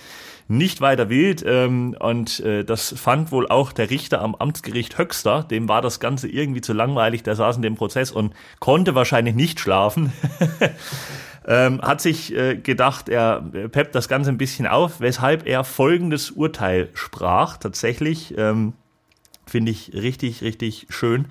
nicht 0.48 0.82
weiter 0.82 1.08
wild. 1.08 1.42
Ähm, 1.46 1.96
und 1.98 2.40
äh, 2.40 2.62
das 2.62 2.94
fand 2.96 3.32
wohl 3.32 3.48
auch 3.48 3.72
der 3.72 3.88
Richter 3.88 4.20
am 4.20 4.34
Amtsgericht 4.34 4.98
Höxter. 4.98 5.42
Dem 5.42 5.68
war 5.68 5.80
das 5.80 6.00
Ganze 6.00 6.28
irgendwie 6.28 6.60
zu 6.60 6.74
langweilig. 6.74 7.22
Der 7.22 7.34
saß 7.34 7.56
in 7.56 7.62
dem 7.62 7.76
Prozess 7.76 8.10
und 8.10 8.34
konnte 8.60 8.94
wahrscheinlich 8.94 9.34
nicht 9.34 9.58
schlafen. 9.58 10.12
ähm, 11.46 11.80
hat 11.80 12.00
sich 12.00 12.34
äh, 12.34 12.56
gedacht, 12.56 13.08
er 13.08 13.40
peppt 13.70 13.94
das 13.94 14.08
Ganze 14.08 14.30
ein 14.30 14.38
bisschen 14.38 14.66
auf, 14.66 15.00
weshalb 15.00 15.46
er 15.46 15.64
folgendes 15.64 16.32
Urteil 16.32 16.90
sprach. 16.94 17.56
Tatsächlich 17.56 18.36
ähm, 18.36 18.72
finde 19.46 19.70
ich 19.70 19.92
richtig, 19.94 20.42
richtig 20.42 20.86
schön. 20.90 21.26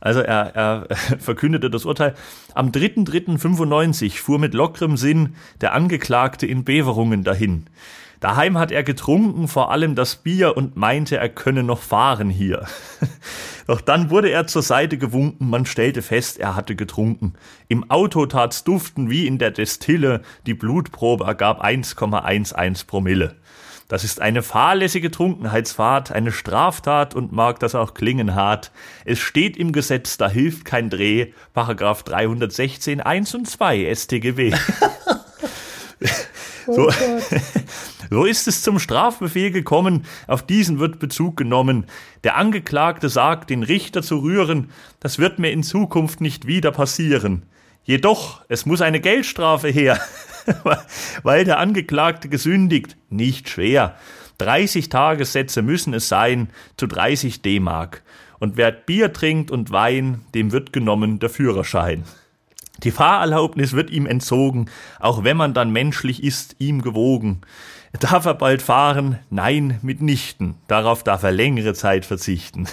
Also 0.00 0.20
er, 0.20 0.54
er 0.54 0.96
verkündete 1.18 1.70
das 1.70 1.84
Urteil. 1.84 2.14
Am 2.54 2.70
3.3.95 2.70 4.18
fuhr 4.20 4.38
mit 4.38 4.54
lockerem 4.54 4.96
Sinn 4.96 5.34
der 5.60 5.74
Angeklagte 5.74 6.46
in 6.46 6.64
Beverungen 6.64 7.22
dahin. 7.24 7.66
Daheim 8.24 8.56
hat 8.56 8.72
er 8.72 8.82
getrunken, 8.82 9.48
vor 9.48 9.70
allem 9.70 9.94
das 9.94 10.16
Bier 10.16 10.56
und 10.56 10.78
meinte, 10.78 11.18
er 11.18 11.28
könne 11.28 11.62
noch 11.62 11.82
fahren 11.82 12.30
hier. 12.30 12.64
Doch 13.66 13.82
dann 13.82 14.08
wurde 14.08 14.30
er 14.30 14.46
zur 14.46 14.62
Seite 14.62 14.96
gewunken, 14.96 15.50
man 15.50 15.66
stellte 15.66 16.00
fest, 16.00 16.40
er 16.40 16.56
hatte 16.56 16.74
getrunken. 16.74 17.34
Im 17.68 17.90
Auto 17.90 18.24
tat's 18.24 18.64
duften 18.64 19.10
wie 19.10 19.26
in 19.26 19.36
der 19.36 19.50
Destille, 19.50 20.22
die 20.46 20.54
Blutprobe 20.54 21.24
ergab 21.24 21.62
1,11 21.62 22.86
Promille. 22.86 23.34
Das 23.88 24.04
ist 24.04 24.22
eine 24.22 24.42
fahrlässige 24.42 25.10
Trunkenheitsfahrt, 25.10 26.10
eine 26.10 26.32
Straftat 26.32 27.14
und 27.14 27.30
mag 27.30 27.60
das 27.60 27.74
auch 27.74 27.92
klingen 27.92 28.34
hart. 28.34 28.70
Es 29.04 29.18
steht 29.18 29.58
im 29.58 29.70
Gesetz, 29.70 30.16
da 30.16 30.30
hilft 30.30 30.64
kein 30.64 30.88
Dreh. 30.88 31.32
Paragraph 31.52 32.04
316 32.04 33.02
1 33.02 33.34
und 33.34 33.50
2 33.50 33.94
StGB. 33.94 34.54
oh 36.66 36.72
so 36.72 36.90
ist 38.22 38.46
es 38.46 38.62
zum 38.62 38.78
Strafbefehl 38.78 39.50
gekommen, 39.50 40.04
auf 40.28 40.46
diesen 40.46 40.78
wird 40.78 41.00
Bezug 41.00 41.36
genommen. 41.36 41.86
Der 42.22 42.36
Angeklagte 42.36 43.08
sagt, 43.08 43.50
den 43.50 43.64
Richter 43.64 44.02
zu 44.02 44.18
rühren, 44.18 44.70
das 45.00 45.18
wird 45.18 45.40
mir 45.40 45.50
in 45.50 45.64
Zukunft 45.64 46.20
nicht 46.20 46.46
wieder 46.46 46.70
passieren. 46.70 47.42
Jedoch, 47.82 48.42
es 48.48 48.64
muss 48.64 48.80
eine 48.80 49.00
Geldstrafe 49.00 49.68
her, 49.68 49.98
weil 51.24 51.44
der 51.44 51.58
Angeklagte 51.58 52.28
gesündigt, 52.28 52.96
nicht 53.10 53.48
schwer. 53.48 53.96
30 54.38 54.88
Tagessätze 54.90 55.62
müssen 55.62 55.92
es 55.92 56.08
sein, 56.08 56.50
zu 56.76 56.86
30 56.86 57.42
D-Mark. 57.42 58.02
Und 58.38 58.56
wer 58.56 58.70
Bier 58.70 59.12
trinkt 59.12 59.50
und 59.50 59.70
Wein, 59.70 60.22
dem 60.34 60.52
wird 60.52 60.72
genommen 60.72 61.18
der 61.18 61.30
Führerschein. 61.30 62.04
Die 62.82 62.90
Fahrerlaubnis 62.90 63.72
wird 63.72 63.90
ihm 63.90 64.06
entzogen, 64.06 64.66
auch 64.98 65.22
wenn 65.24 65.36
man 65.36 65.54
dann 65.54 65.70
menschlich 65.70 66.22
ist, 66.22 66.56
ihm 66.58 66.82
gewogen. 66.82 67.42
Darf 68.00 68.26
er 68.26 68.34
bald 68.34 68.60
fahren? 68.60 69.18
Nein, 69.30 69.78
mitnichten. 69.82 70.56
Darauf 70.66 71.04
darf 71.04 71.22
er 71.22 71.30
längere 71.30 71.74
Zeit 71.74 72.04
verzichten. 72.04 72.66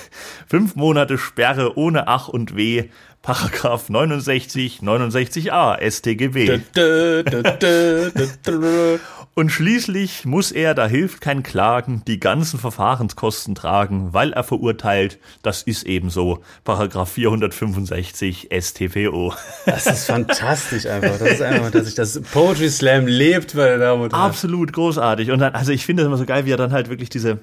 Fünf 0.47 0.75
Monate 0.75 1.17
Sperre 1.17 1.77
ohne 1.77 2.07
Ach 2.07 2.27
und 2.27 2.55
Weh. 2.55 2.85
Paragraph 3.21 3.87
69, 3.89 4.79
69a 4.81 5.79
StGB. 5.91 6.61
Und 9.33 9.49
schließlich 9.49 10.25
muss 10.25 10.51
er, 10.51 10.73
da 10.73 10.87
hilft 10.87 11.21
kein 11.21 11.41
Klagen, 11.41 12.03
die 12.05 12.19
ganzen 12.19 12.59
Verfahrenskosten 12.59 13.55
tragen, 13.55 14.13
weil 14.13 14.33
er 14.33 14.43
verurteilt, 14.43 15.19
das 15.41 15.63
ist 15.63 15.83
ebenso, 15.83 16.41
Paragraph 16.65 17.11
465 17.11 18.49
StPO. 18.51 19.33
Das 19.65 19.85
ist 19.85 20.05
fantastisch 20.07 20.85
einfach. 20.85 21.17
Das 21.17 21.31
ist 21.31 21.41
einfach, 21.41 21.71
dass 21.71 21.85
sich 21.85 21.95
das 21.95 22.21
Poetry 22.21 22.69
Slam 22.69 23.07
lebt, 23.07 23.55
meine 23.55 23.77
Damen 23.77 24.01
und 24.01 24.13
Herren. 24.13 24.21
Absolut 24.21 24.73
großartig. 24.73 25.31
Und 25.31 25.39
dann, 25.39 25.53
also 25.53 25.71
ich 25.71 25.85
finde 25.85 26.03
es 26.03 26.07
immer 26.07 26.17
so 26.17 26.25
geil, 26.25 26.45
wie 26.45 26.51
er 26.51 26.57
dann 26.57 26.73
halt 26.73 26.89
wirklich 26.89 27.09
diese, 27.09 27.39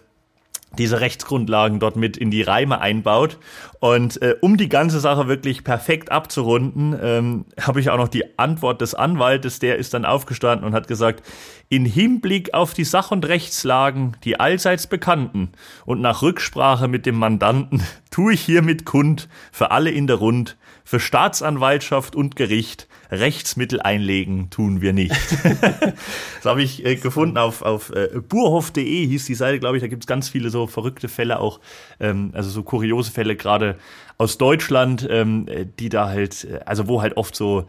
diese 0.79 1.01
Rechtsgrundlagen 1.01 1.81
dort 1.81 1.97
mit 1.97 2.17
in 2.17 2.31
die 2.31 2.43
Reime 2.43 2.81
einbaut. 2.81 3.39
Und 3.81 4.21
äh, 4.23 4.37
um 4.41 4.57
die 4.57 4.69
ganze 4.69 5.01
Sache 5.01 5.29
wirklich 5.29 5.65
perfekt 5.65 6.11
abzurunden, 6.11 6.97
ähm, 7.01 7.45
habe 7.61 7.81
ich 7.81 7.91
auch 7.91 7.97
noch 7.97 8.09
die 8.09 8.39
Antwort 8.39 8.81
des 8.81 8.95
Anwaltes, 8.95 9.59
der 9.59 9.77
ist 9.77 9.95
dann 9.95 10.05
aufgestanden 10.05 10.67
und 10.67 10.75
hat 10.75 10.89
gesagt, 10.89 11.23
in 11.69 11.85
Hinblick 11.85 12.55
auf 12.55 12.75
die 12.75 12.85
Sach- 12.85 13.11
und 13.11 13.27
Rechtslagen, 13.27 14.17
die 14.25 14.41
allseits 14.41 14.87
bekannten, 14.87 15.51
und 15.85 16.01
nach 16.01 16.23
Rücksprache 16.23 16.89
mit 16.89 17.07
dem 17.07 17.17
Mandanten, 17.17 17.83
tue 18.11 18.33
ich 18.33 18.41
hiermit 18.41 18.85
kund, 18.85 19.29
für 19.53 19.71
alle 19.71 19.91
in 19.91 20.07
der 20.07 20.17
Rund, 20.17 20.57
für 20.89 21.01
Staatsanwaltschaft 21.01 22.17
und 22.17 22.35
Gericht, 22.35 22.89
Rechtsmittel 23.11 23.79
einlegen 23.79 24.49
tun 24.49 24.81
wir 24.81 24.95
nicht. 24.95 25.13
das 25.43 26.45
habe 26.47 26.63
ich 26.63 26.83
äh, 26.83 26.97
gefunden 26.97 27.37
auf, 27.37 27.61
auf 27.61 27.91
äh, 27.91 28.09
burhof.de 28.27 29.07
hieß 29.07 29.27
die 29.27 29.35
Seite, 29.35 29.59
glaube 29.59 29.77
ich. 29.77 29.83
Da 29.83 29.89
gibt 29.89 30.05
es 30.05 30.07
ganz 30.07 30.31
viele 30.31 30.49
so 30.49 30.67
verrückte 30.67 31.09
Fälle 31.09 31.41
auch, 31.41 31.61
ähm, 32.01 32.31
also 32.33 32.49
so 32.49 32.63
kuriose 32.63 33.11
Fälle 33.11 33.37
gerade 33.37 33.77
aus 34.17 34.39
Deutschland, 34.39 35.07
ähm, 35.11 35.45
die 35.79 35.91
da 35.91 36.09
halt, 36.09 36.45
äh, 36.45 36.61
also 36.65 36.89
wo 36.89 37.03
halt 37.03 37.19
oft 37.19 37.37
so 37.37 37.67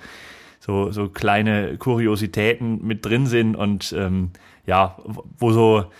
so, 0.61 0.91
so 0.91 1.09
kleine 1.09 1.77
Kuriositäten 1.77 2.85
mit 2.87 3.05
drin 3.05 3.25
sind 3.25 3.57
und 3.57 3.93
ähm, 3.97 4.31
ja, 4.65 4.97
wo 5.37 5.51
so 5.51 5.91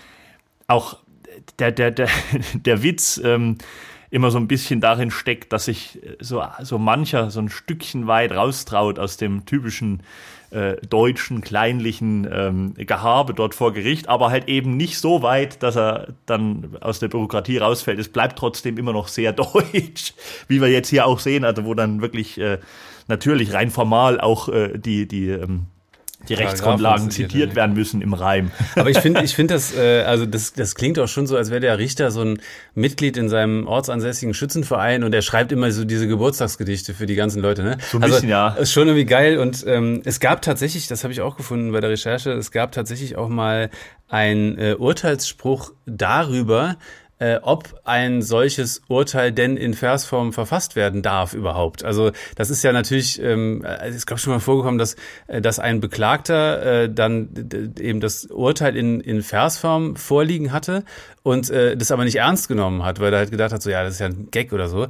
auch 0.67 0.99
der, 1.59 1.73
der, 1.73 1.91
der, 1.91 2.07
der 2.53 2.81
Witz 2.81 3.19
ähm, 3.21 3.57
immer 4.11 4.31
so 4.31 4.37
ein 4.37 4.47
bisschen 4.47 4.81
darin 4.81 5.11
steckt, 5.11 5.53
dass 5.53 5.65
sich 5.65 5.99
so, 6.19 6.43
so 6.61 6.77
mancher 6.77 7.29
so 7.31 7.39
ein 7.39 7.49
Stückchen 7.49 8.07
weit 8.07 8.31
raustraut 8.31 8.99
aus 8.99 9.17
dem 9.17 9.45
typischen 9.45 10.01
äh, 10.51 10.77
deutschen, 10.87 11.41
kleinlichen 11.41 12.27
ähm, 12.31 12.73
Gehabe 12.75 13.33
dort 13.33 13.53
vor 13.53 13.71
Gericht, 13.71 14.09
aber 14.09 14.31
halt 14.31 14.47
eben 14.47 14.77
nicht 14.77 14.97
so 14.97 15.21
weit, 15.21 15.61
dass 15.61 15.75
er 15.75 16.07
dann 16.25 16.77
aus 16.81 16.99
der 16.99 17.07
Bürokratie 17.07 17.57
rausfällt. 17.57 17.99
Es 17.99 18.09
bleibt 18.09 18.39
trotzdem 18.39 18.77
immer 18.77 18.93
noch 18.93 19.09
sehr 19.09 19.31
deutsch, 19.33 20.13
wie 20.47 20.59
wir 20.59 20.69
jetzt 20.69 20.89
hier 20.89 21.05
auch 21.05 21.19
sehen, 21.19 21.43
also 21.43 21.65
wo 21.65 21.75
dann 21.75 22.01
wirklich 22.01 22.39
äh, 22.39 22.57
natürlich 23.07 23.53
rein 23.53 23.69
formal 23.69 24.19
auch 24.19 24.49
äh, 24.49 24.77
die, 24.77 25.07
die 25.07 25.29
ähm, 25.29 25.67
die 26.27 26.33
Rechtsgrundlagen 26.33 27.09
zitiert 27.11 27.55
werden 27.55 27.73
müssen 27.73 28.01
im 28.01 28.13
Reim. 28.13 28.51
Aber 28.75 28.89
ich 28.89 28.99
finde, 28.99 29.21
ich 29.23 29.35
finde 29.35 29.53
das, 29.53 29.75
äh, 29.75 30.01
also 30.01 30.25
das, 30.25 30.53
das 30.53 30.75
klingt 30.75 30.99
auch 30.99 31.07
schon 31.07 31.27
so, 31.27 31.37
als 31.37 31.49
wäre 31.49 31.61
der 31.61 31.77
Richter 31.77 32.11
so 32.11 32.21
ein 32.21 32.41
Mitglied 32.75 33.15
in 33.15 33.29
seinem 33.29 33.67
ortsansässigen 33.67 34.33
Schützenverein 34.33 35.03
und 35.03 35.13
er 35.13 35.21
schreibt 35.21 35.51
immer 35.51 35.71
so 35.71 35.85
diese 35.85 36.07
Geburtstagsgedichte 36.07 36.93
für 36.93 37.05
die 37.05 37.15
ganzen 37.15 37.41
Leute. 37.41 37.63
Ne? 37.63 37.77
So 37.89 37.97
ein 37.97 38.03
also, 38.03 38.15
bisschen, 38.15 38.29
ja. 38.29 38.49
Ist 38.49 38.73
schon 38.73 38.87
irgendwie 38.87 39.05
geil 39.05 39.37
und 39.37 39.65
ähm, 39.65 40.01
es 40.03 40.19
gab 40.19 40.41
tatsächlich, 40.41 40.87
das 40.87 41.03
habe 41.03 41.13
ich 41.13 41.21
auch 41.21 41.37
gefunden 41.37 41.71
bei 41.71 41.79
der 41.79 41.89
Recherche, 41.89 42.31
es 42.31 42.51
gab 42.51 42.73
tatsächlich 42.73 43.15
auch 43.15 43.29
mal 43.29 43.69
ein 44.09 44.57
äh, 44.57 44.75
Urteilsspruch 44.77 45.71
darüber, 45.85 46.77
äh, 47.19 47.39
ob 47.41 47.81
ein 47.83 48.21
solches 48.21 48.81
Urteil 48.87 49.31
denn 49.31 49.57
in 49.57 49.73
Versform 49.73 50.33
verfasst 50.33 50.75
werden 50.75 51.01
darf 51.01 51.33
überhaupt. 51.33 51.83
Also 51.83 52.11
das 52.35 52.49
ist 52.49 52.63
ja 52.63 52.71
natürlich, 52.71 53.21
ähm, 53.21 53.63
es 53.63 53.95
ist 53.95 54.07
glaube 54.07 54.19
schon 54.19 54.33
mal 54.33 54.39
vorgekommen, 54.39 54.77
dass, 54.77 54.95
äh, 55.27 55.41
dass 55.41 55.59
ein 55.59 55.81
Beklagter 55.81 56.83
äh, 56.83 56.93
dann 56.93 57.73
eben 57.79 57.99
das 57.99 58.25
Urteil 58.25 58.75
in, 58.75 59.01
in 59.01 59.21
Versform 59.21 59.95
vorliegen 59.95 60.51
hatte 60.51 60.83
und 61.23 61.49
äh, 61.49 61.75
das 61.75 61.91
aber 61.91 62.05
nicht 62.05 62.15
ernst 62.15 62.47
genommen 62.47 62.83
hat, 62.83 62.99
weil 62.99 63.13
er 63.13 63.19
halt 63.19 63.31
gedacht 63.31 63.51
hat, 63.51 63.61
so 63.61 63.69
ja, 63.69 63.83
das 63.83 63.95
ist 63.95 63.99
ja 63.99 64.07
ein 64.07 64.29
Gag 64.31 64.53
oder 64.53 64.69
so 64.69 64.87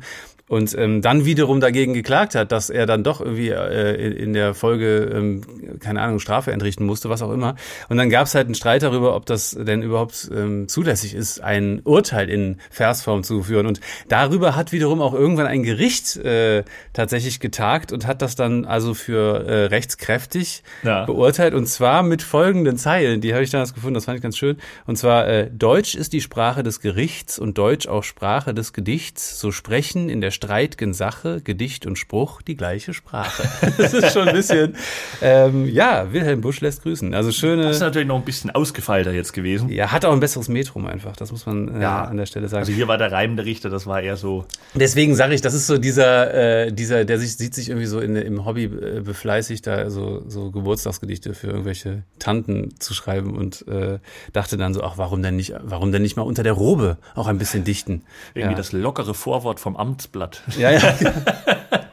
und 0.49 0.75
ähm, 0.77 1.01
dann 1.01 1.25
wiederum 1.25 1.61
dagegen 1.61 1.93
geklagt 1.93 2.33
hat, 2.33 2.51
dass 2.51 2.71
er 2.71 2.87
dann 2.87 3.03
doch 3.03 3.21
irgendwie 3.21 3.49
äh, 3.49 4.11
in 4.11 4.33
der 4.33 4.55
Folge, 4.55 5.09
ähm, 5.13 5.41
keine 5.79 6.01
Ahnung, 6.01 6.19
Strafe 6.19 6.51
entrichten 6.51 6.85
musste, 6.85 7.07
was 7.07 7.21
auch 7.21 7.31
immer. 7.31 7.55
Und 7.87 7.97
dann 7.97 8.09
gab 8.09 8.25
es 8.25 8.33
halt 8.33 8.47
einen 8.47 8.55
Streit 8.55 8.81
darüber, 8.81 9.15
ob 9.15 9.27
das 9.27 9.51
denn 9.51 9.83
überhaupt 9.83 10.29
ähm, 10.35 10.67
zulässig 10.67 11.13
ist, 11.13 11.39
ein 11.39 11.81
Urteil 11.83 12.29
in 12.29 12.57
Versform 12.71 13.23
zu 13.23 13.43
führen. 13.43 13.67
Und 13.67 13.79
darüber 14.07 14.55
hat 14.55 14.71
wiederum 14.71 15.01
auch 15.01 15.13
irgendwann 15.13 15.45
ein 15.45 15.61
Gericht 15.61 16.17
äh, 16.17 16.63
tatsächlich 16.93 17.39
getagt 17.39 17.91
und 17.91 18.07
hat 18.07 18.23
das 18.23 18.35
dann 18.35 18.65
also 18.65 18.95
für 18.95 19.45
äh, 19.45 19.65
rechtskräftig 19.65 20.63
ja. 20.81 21.05
beurteilt. 21.05 21.53
Und 21.53 21.67
zwar 21.67 22.01
mit 22.01 22.23
folgenden 22.23 22.77
Zeilen, 22.77 23.21
die 23.21 23.35
habe 23.35 23.43
ich 23.43 23.51
damals 23.51 23.75
gefunden, 23.75 23.93
das 23.93 24.05
fand 24.05 24.17
ich 24.17 24.23
ganz 24.23 24.35
schön. 24.35 24.57
Und 24.87 24.95
zwar, 24.95 25.27
äh, 25.27 25.51
Deutsch 25.51 25.93
ist 25.93 26.11
die 26.11 26.21
Sprache 26.21 26.63
des 26.63 26.79
Gerichts 26.79 27.37
und 27.37 27.59
Deutsch 27.59 27.87
auch 27.87 28.03
Sprache 28.03 28.55
des 28.55 28.73
Gedichts. 28.73 29.39
So 29.39 29.51
sprechen 29.51 30.09
in 30.09 30.21
der 30.21 30.38
streitgen 30.39 30.93
Sache, 30.93 31.41
Gedicht 31.41 31.85
und 31.85 31.97
Spruch 31.97 32.41
die 32.41 32.55
gleiche 32.55 32.93
Sprache. 32.93 33.43
das 33.77 33.93
ist 33.93 34.13
schon 34.13 34.29
ein 34.29 34.35
bisschen, 34.35 34.75
ähm, 35.21 35.67
ja, 35.67 36.13
Wilhelm 36.13 36.39
Busch 36.39 36.61
lässt 36.61 36.83
grüßen. 36.83 37.13
Also 37.13 37.33
schöne. 37.33 37.63
Das 37.63 37.75
ist 37.75 37.81
natürlich 37.81 38.07
noch 38.07 38.15
ein 38.15 38.23
bisschen 38.23 38.49
ausgefeilter 38.49 39.11
jetzt 39.11 39.33
gewesen. 39.33 39.69
Ja, 39.69 39.91
hat 39.91 40.05
auch 40.05 40.13
ein 40.13 40.21
besseres 40.21 40.47
Metrum 40.47 40.85
einfach, 40.85 41.17
das 41.17 41.31
muss 41.33 41.45
man 41.45 41.75
äh, 41.75 41.81
ja. 41.81 42.05
an 42.05 42.15
der 42.15 42.25
Stelle 42.25 42.47
sagen. 42.47 42.61
Also 42.61 42.71
hier 42.71 42.87
war 42.87 42.97
der 42.97 43.11
reimende 43.11 43.43
Richter, 43.43 43.69
das 43.69 43.85
war 43.85 44.01
eher 44.01 44.15
so. 44.15 44.45
Deswegen 44.75 45.13
sage 45.15 45.33
ich, 45.33 45.41
das 45.41 45.53
ist 45.53 45.67
so 45.67 45.77
dieser, 45.77 46.33
äh, 46.67 46.71
dieser, 46.71 47.03
der 47.03 47.19
sich, 47.19 47.35
sieht 47.35 47.53
sich 47.53 47.67
irgendwie 47.67 47.87
so 47.87 47.99
in, 47.99 48.15
im 48.15 48.45
Hobby 48.45 48.63
äh, 48.63 49.01
befleißigt, 49.01 49.67
da 49.67 49.89
so, 49.89 50.23
so 50.25 50.51
Geburtstagsgedichte 50.51 51.33
für 51.33 51.47
irgendwelche 51.47 52.03
Tanten 52.17 52.79
zu 52.79 52.93
schreiben 52.93 53.35
und 53.35 53.67
äh, 53.67 53.99
dachte 54.31 54.55
dann 54.55 54.73
so, 54.73 54.83
ach, 54.83 54.97
warum 54.97 55.21
denn 55.21 55.35
nicht, 55.35 55.53
warum 55.61 55.91
denn 55.91 56.01
nicht 56.01 56.15
mal 56.15 56.23
unter 56.23 56.43
der 56.43 56.53
Robe 56.53 56.97
auch 57.15 57.27
ein 57.27 57.37
bisschen 57.37 57.65
dichten? 57.65 58.03
Irgendwie 58.33 58.53
ja. 58.53 58.57
das 58.57 58.71
lockere 58.71 59.13
Vorwort 59.13 59.59
vom 59.59 59.75
Amtsblatt. 59.75 60.28
Gott. 60.29 60.57
Ja, 60.57 60.71
ja. 60.71 60.95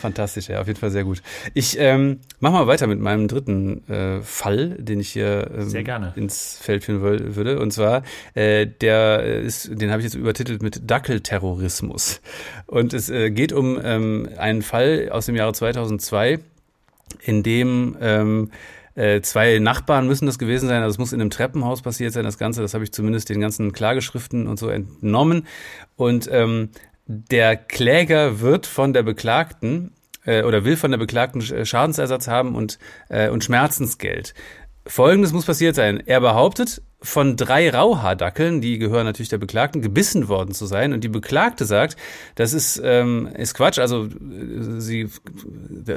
Fantastisch, 0.00 0.48
ja, 0.48 0.60
auf 0.60 0.66
jeden 0.66 0.80
Fall 0.80 0.90
sehr 0.90 1.04
gut. 1.04 1.22
Ich 1.54 1.78
ähm, 1.78 2.18
mache 2.40 2.54
mal 2.54 2.66
weiter 2.66 2.88
mit 2.88 2.98
meinem 2.98 3.28
dritten 3.28 3.88
äh, 3.88 4.20
Fall, 4.20 4.70
den 4.70 4.98
ich 4.98 5.10
hier 5.10 5.48
ähm, 5.56 6.12
ins 6.16 6.58
Feld 6.60 6.82
führen 6.82 7.02
würde. 7.36 7.60
Und 7.60 7.72
zwar, 7.72 8.02
äh, 8.34 8.66
der 8.66 9.22
ist, 9.22 9.70
den 9.80 9.92
habe 9.92 10.00
ich 10.00 10.04
jetzt 10.04 10.16
übertitelt 10.16 10.60
mit 10.60 10.90
Dackelterrorismus. 10.90 12.20
Und 12.66 12.94
es 12.94 13.10
äh, 13.10 13.30
geht 13.30 13.52
um 13.52 13.80
ähm, 13.82 14.28
einen 14.38 14.62
Fall 14.62 15.08
aus 15.12 15.26
dem 15.26 15.36
Jahre 15.36 15.52
2002, 15.52 16.40
in 17.22 17.44
dem 17.44 17.96
ähm, 18.00 18.50
äh, 18.94 19.20
zwei 19.22 19.58
Nachbarn 19.58 20.06
müssen 20.06 20.26
das 20.26 20.38
gewesen 20.38 20.68
sein, 20.68 20.82
also 20.82 20.94
es 20.94 20.98
muss 20.98 21.12
in 21.12 21.20
einem 21.20 21.30
Treppenhaus 21.30 21.80
passiert 21.80 22.12
sein, 22.12 22.24
das 22.24 22.38
Ganze, 22.38 22.60
das 22.60 22.74
habe 22.74 22.84
ich 22.84 22.92
zumindest 22.92 23.30
den 23.30 23.40
ganzen 23.40 23.72
Klageschriften 23.72 24.46
und 24.46 24.58
so 24.58 24.68
entnommen. 24.68 25.46
Und 25.96 26.28
ähm, 26.30 26.70
der 27.12 27.56
Kläger 27.56 28.40
wird 28.40 28.66
von 28.66 28.92
der 28.92 29.02
Beklagten 29.02 29.92
äh, 30.24 30.42
oder 30.42 30.64
will 30.64 30.76
von 30.76 30.90
der 30.90 30.98
Beklagten 30.98 31.42
Schadensersatz 31.42 32.28
haben 32.28 32.54
und, 32.54 32.78
äh, 33.08 33.28
und 33.28 33.44
Schmerzensgeld. 33.44 34.34
Folgendes 34.86 35.32
muss 35.32 35.46
passiert 35.46 35.74
sein. 35.76 36.02
Er 36.04 36.20
behauptet, 36.20 36.82
von 37.02 37.36
drei 37.36 37.68
Rauhaardackeln, 37.70 38.60
die 38.60 38.78
gehören 38.78 39.04
natürlich 39.04 39.28
der 39.28 39.38
Beklagten, 39.38 39.82
gebissen 39.82 40.28
worden 40.28 40.54
zu 40.54 40.66
sein. 40.66 40.92
Und 40.92 41.02
die 41.02 41.08
Beklagte 41.08 41.64
sagt, 41.64 41.96
das 42.36 42.52
ist, 42.52 42.80
ähm, 42.82 43.28
ist 43.36 43.54
Quatsch. 43.54 43.78
Also 43.78 44.08
sie 44.78 45.08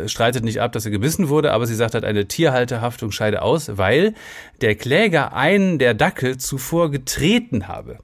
streitet 0.07 0.43
nicht 0.43 0.61
ab, 0.61 0.71
dass 0.71 0.83
sie 0.83 0.91
gebissen 0.91 1.29
wurde, 1.29 1.53
aber 1.53 1.67
sie 1.67 1.75
sagt 1.75 1.93
halt, 1.93 2.03
eine 2.03 2.27
Tierhalterhaftung 2.27 3.11
scheide 3.11 3.43
aus, 3.43 3.77
weil 3.77 4.13
der 4.61 4.75
Kläger 4.75 5.33
einen 5.33 5.79
der 5.79 5.93
Dackel 5.93 6.37
zuvor 6.37 6.91
getreten 6.91 7.67
habe 7.67 7.99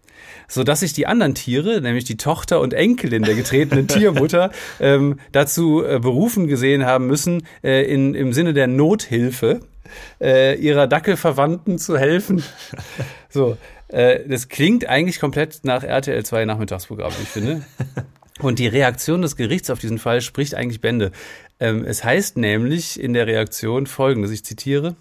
so 0.47 0.63
dass 0.63 0.81
sich 0.81 0.93
die 0.93 1.07
anderen 1.07 1.33
Tiere, 1.33 1.81
nämlich 1.81 2.03
die 2.03 2.17
Tochter 2.17 2.59
und 2.59 2.73
Enkelin 2.73 3.23
der 3.23 3.33
getretenen 3.33 3.87
Tiermutter, 3.87 4.51
ähm, 4.79 5.19
dazu 5.31 5.83
äh, 5.83 5.99
berufen 5.99 6.47
gesehen 6.47 6.85
haben 6.85 7.07
müssen, 7.07 7.47
äh, 7.63 7.91
in, 7.91 8.13
im 8.13 8.33
Sinne 8.33 8.53
der 8.53 8.67
Nothilfe 8.67 9.61
äh, 10.19 10.55
ihrer 10.55 10.87
Dackelverwandten 10.87 11.77
zu 11.79 11.97
helfen. 11.97 12.43
So, 13.33 13.57
äh, 13.87 14.27
das 14.27 14.49
klingt 14.49 14.89
eigentlich 14.89 15.21
komplett 15.21 15.61
nach 15.63 15.83
RTL 15.83 16.21
2 16.25 16.43
Nachmittagsprogramm, 16.43 17.13
ich 17.23 17.29
finde. 17.29 17.61
Und 18.41 18.59
die 18.59 18.67
Reaktion 18.67 19.21
des 19.21 19.37
Gerichts 19.37 19.69
auf 19.69 19.79
diesen 19.79 19.99
Fall 19.99 20.19
spricht 20.19 20.53
eigentlich 20.53 20.81
Bände. 20.81 21.11
Ähm, 21.61 21.85
es 21.85 22.03
heißt 22.03 22.35
nämlich 22.35 22.99
in 22.99 23.13
der 23.13 23.27
Reaktion 23.27 23.87
folgendes, 23.87 24.31
ich 24.31 24.43
zitiere, 24.43 24.97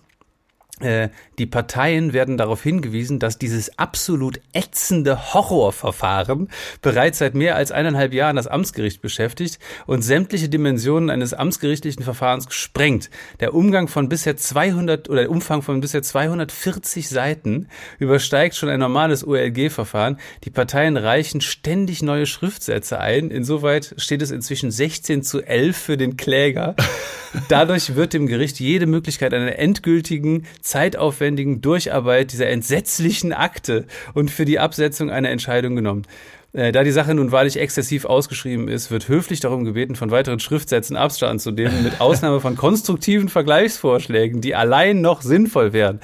die 1.39 1.47
Parteien 1.47 2.13
werden 2.13 2.37
darauf 2.37 2.63
hingewiesen, 2.63 3.19
dass 3.19 3.39
dieses 3.39 3.79
absolut 3.79 4.41
ätzende 4.53 5.35
Horrorverfahren 5.35 6.49
bereits 6.83 7.19
seit 7.19 7.35
mehr 7.35 7.57
als 7.57 7.73
eineinhalb 7.73 8.13
Jahren 8.13 8.37
das 8.37 8.47
Amtsgericht 8.47 9.03
beschäftigt 9.03 9.59
und 9.87 10.03
sämtliche 10.03 10.49
Dimensionen 10.49 11.11
eines 11.11 11.35
amtsgerichtlichen 11.35 12.03
Verfahrens 12.03 12.47
gesprengt. 12.47 13.11
Der 13.41 13.55
Umgang 13.55 13.89
von 13.89 14.09
bisher 14.09 14.37
200 14.37 15.09
oder 15.09 15.23
der 15.23 15.31
Umfang 15.31 15.63
von 15.63 15.81
bisher 15.81 16.03
240 16.03 17.09
Seiten 17.09 17.69
übersteigt 17.99 18.57
schon 18.57 18.69
ein 18.69 18.81
normales 18.81 19.27
OLG-Verfahren. 19.27 20.19
Die 20.45 20.51
Parteien 20.51 20.97
reichen 20.97 21.41
ständig 21.41 22.03
neue 22.03 22.27
Schriftsätze 22.27 22.99
ein. 23.01 23.31
Insoweit 23.31 23.95
steht 23.99 24.23
es 24.23 24.31
inzwischen 24.31 24.71
16 24.71 25.23
zu 25.23 25.43
11 25.43 25.77
für 25.77 25.97
den 25.97 26.17
Kläger. 26.17 26.75
Dadurch 27.49 27.95
wird 27.95 28.13
dem 28.13 28.27
Gericht 28.27 28.59
jede 28.59 28.87
Möglichkeit 28.87 29.33
einer 29.33 29.57
endgültigen 29.57 30.47
zeitaufwendigen 30.71 31.61
Durcharbeit 31.61 32.33
dieser 32.33 32.49
entsetzlichen 32.49 33.33
Akte 33.33 33.87
und 34.15 34.31
für 34.31 34.45
die 34.45 34.61
Absetzung 34.61 35.11
einer 35.11 35.31
Entscheidung 35.31 35.75
genommen. 35.75 36.07
Äh, 36.53 36.71
da 36.71 36.85
die 36.85 36.93
Sache 36.93 37.13
nun 37.13 37.33
wahrlich 37.33 37.59
exzessiv 37.59 38.05
ausgeschrieben 38.05 38.69
ist, 38.69 38.93
wird 38.93 39.09
höflich 39.09 39.41
darum 39.41 39.65
gebeten, 39.65 39.97
von 39.97 40.13
weiteren 40.13 40.39
Schriftsätzen 40.39 40.97
Abstand 40.97 41.41
zu 41.41 41.51
nehmen, 41.51 41.83
mit 41.83 42.01
Ausnahme 42.01 42.41
von 42.41 42.57
konstruktiven 42.57 43.29
Vergleichsvorschlägen, 43.29 44.41
die 44.41 44.55
allein 44.55 45.01
noch 45.01 45.23
sinnvoll 45.23 45.73
wären. 45.73 45.99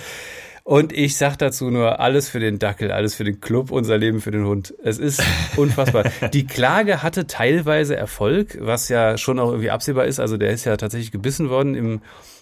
Und 0.64 0.92
ich 0.92 1.16
sag 1.16 1.36
dazu 1.36 1.70
nur 1.70 2.00
alles 2.00 2.28
für 2.28 2.40
den 2.40 2.58
Dackel, 2.58 2.90
alles 2.90 3.14
für 3.14 3.22
den 3.22 3.40
Club, 3.40 3.70
unser 3.70 3.96
Leben 3.98 4.20
für 4.20 4.32
den 4.32 4.46
Hund. 4.46 4.74
Es 4.82 4.98
ist 4.98 5.22
unfassbar. 5.56 6.10
Die 6.32 6.44
Klage 6.44 7.04
hatte 7.04 7.28
teilweise 7.28 7.94
Erfolg, 7.94 8.58
was 8.60 8.88
ja 8.88 9.16
schon 9.16 9.38
auch 9.38 9.50
irgendwie 9.50 9.70
absehbar 9.70 10.06
ist. 10.06 10.18
Also 10.18 10.36
der 10.36 10.50
ist 10.50 10.64
ja 10.64 10.76
tatsächlich 10.76 11.12
gebissen 11.12 11.50
worden 11.50 11.76
im 11.76 12.00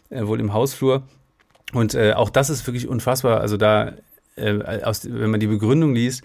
äh, 0.08 0.26
wohl 0.26 0.40
im 0.40 0.52
Hausflur. 0.52 1.02
Und 1.72 1.94
äh, 1.94 2.12
auch 2.12 2.30
das 2.30 2.50
ist 2.50 2.66
wirklich 2.66 2.88
unfassbar. 2.88 3.40
Also 3.40 3.56
da, 3.56 3.94
äh, 4.36 4.82
aus, 4.82 5.08
wenn 5.10 5.30
man 5.30 5.40
die 5.40 5.46
Begründung 5.46 5.94
liest, 5.94 6.22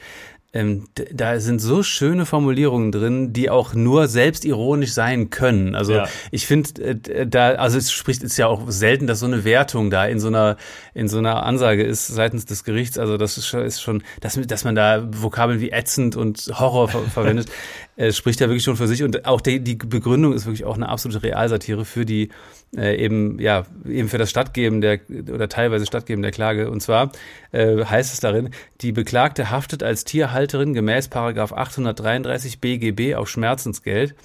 ähm, 0.52 0.88
da 1.14 1.40
sind 1.40 1.60
so 1.60 1.84
schöne 1.84 2.26
Formulierungen 2.26 2.92
drin, 2.92 3.34
die 3.34 3.52
auch 3.52 3.76
nur 3.76 4.08
selbstironisch 4.08 4.94
sein 4.94 5.30
können. 5.30 5.76
Also 5.76 5.94
ja. 5.94 6.08
ich 6.32 6.48
finde, 6.48 6.82
äh, 6.82 7.28
da, 7.28 7.52
also 7.52 7.78
es 7.78 7.92
spricht, 7.92 8.24
ist 8.24 8.38
ja 8.38 8.48
auch 8.48 8.64
selten, 8.68 9.06
dass 9.06 9.20
so 9.20 9.28
eine 9.28 9.44
Wertung 9.44 9.92
da 9.92 10.08
in 10.08 10.20
so 10.20 10.28
einer, 10.28 10.58
in 10.96 11.08
so 11.08 11.20
einer 11.20 11.44
Ansage 11.44 11.84
ist 11.84 12.08
seitens 12.08 12.48
des 12.48 12.64
Gerichts. 12.64 12.98
Also 12.98 13.18
das 13.18 13.38
ist 13.38 13.46
schon, 13.46 13.62
ist 13.62 13.80
schon 13.80 14.02
dass, 14.22 14.40
dass 14.42 14.64
man 14.64 14.74
da 14.74 15.08
Vokabeln 15.12 15.62
wie 15.62 15.70
ätzend 15.70 16.16
und 16.16 16.40
Horror 16.60 16.88
ver 16.88 17.02
verwendet, 17.02 17.52
äh, 18.00 18.12
spricht 18.12 18.40
ja 18.40 18.48
wirklich 18.48 18.64
schon 18.64 18.76
für 18.76 18.88
sich. 18.88 19.04
Und 19.04 19.26
auch 19.26 19.42
die, 19.42 19.60
die 19.60 19.76
Begründung 19.76 20.34
ist 20.34 20.46
wirklich 20.46 20.66
auch 20.66 20.76
eine 20.76 20.90
absolute 20.90 21.24
Realsatire 21.24 21.86
für 21.86 22.06
die, 22.06 22.30
äh, 22.76 22.98
eben, 22.98 23.40
ja, 23.40 23.66
eben 23.88 24.10
für 24.10 24.18
das 24.18 24.30
Stattgeben 24.30 24.82
der, 24.82 25.00
oder 25.32 25.48
teilweise 25.48 25.86
Stattgeben 25.86 26.22
der 26.22 26.32
Klage. 26.32 26.70
Und 26.70 26.82
zwar 26.82 27.12
äh, 27.52 27.86
heißt 27.86 28.14
es 28.14 28.20
darin, 28.20 28.50
die 28.82 28.92
Beklagte 28.92 29.52
haftet 29.52 29.84
als 29.84 30.04
Tierhalter 30.04 30.40
Hundehalterin 30.40 30.74
gemäß 30.74 31.10
Paragraph 31.10 31.52
833 31.52 32.60
BGB 32.60 33.16
auf 33.16 33.30
Schmerzensgeld 33.30 34.16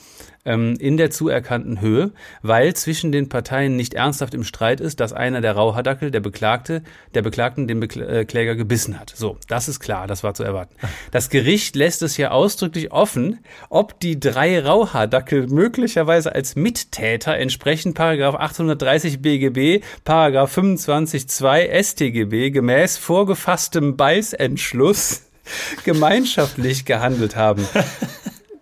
ähm, 0.45 0.77
in 0.79 0.97
der 0.97 1.11
zuerkannten 1.11 1.81
Höhe, 1.81 2.13
weil 2.43 2.75
zwischen 2.75 3.13
den 3.13 3.29
Parteien 3.29 3.77
nicht 3.77 3.95
ernsthaft 3.95 4.35
im 4.35 4.45
Streit 4.45 4.81
ist, 4.81 5.01
dass 5.01 5.13
einer 5.13 5.41
der 5.41 5.53
Rauhardackel, 5.53 6.11
der 6.11 6.21
Beklagte, 6.21 6.83
der 7.15 7.23
Beklagten 7.23 7.67
den 7.67 7.83
äh, 7.83 8.25
Kläger 8.25 8.55
gebissen 8.55 8.99
hat. 8.99 9.13
So, 9.15 9.39
das 9.49 9.69
ist 9.69 9.81
klar, 9.81 10.07
das 10.07 10.23
war 10.23 10.35
zu 10.35 10.43
erwarten. 10.43 10.75
Das 11.11 11.31
Gericht 11.31 11.77
lässt 11.77 12.03
es 12.03 12.17
hier 12.17 12.33
ausdrücklich 12.33 12.93
offen, 12.93 13.39
ob 13.69 13.99
die 14.01 14.21
drei 14.21 14.61
Rauhardackel 14.61 15.47
möglicherweise 15.47 16.35
als 16.35 16.57
Mittäter 16.57 17.37
entsprechend 17.37 17.95
Paragraph 17.95 18.35
830 18.35 19.23
BGB, 19.23 19.85
Paragraph 20.05 20.53
25 20.53 21.29
2 21.29 21.83
StGB 21.83 22.51
gemäß 22.51 22.99
vorgefasstem 22.99 23.97
Beißentschluss 23.97 25.23
gemeinschaftlich 25.85 26.85
gehandelt 26.85 27.37
haben. 27.37 27.67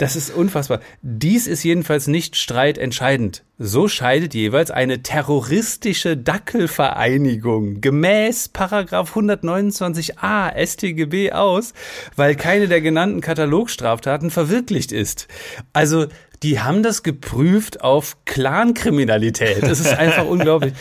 Das 0.02 0.16
ist 0.16 0.34
unfassbar. 0.34 0.80
Dies 1.02 1.46
ist 1.46 1.62
jedenfalls 1.62 2.08
nicht 2.08 2.34
streitentscheidend. 2.34 3.44
So 3.56 3.86
scheidet 3.86 4.34
jeweils 4.34 4.72
eine 4.72 5.04
terroristische 5.04 6.16
Dackelvereinigung 6.16 7.80
gemäß 7.80 8.48
Paragraph 8.48 9.16
129a 9.16 10.66
StGB 10.66 11.30
aus, 11.30 11.72
weil 12.16 12.34
keine 12.34 12.66
der 12.66 12.80
genannten 12.80 13.20
Katalogstraftaten 13.20 14.32
verwirklicht 14.32 14.90
ist. 14.90 15.28
Also, 15.72 16.06
die 16.42 16.58
haben 16.58 16.82
das 16.82 17.04
geprüft 17.04 17.82
auf 17.82 18.16
Clankriminalität. 18.24 19.62
Das 19.62 19.78
ist 19.78 19.96
einfach 19.96 20.26
unglaublich. 20.28 20.72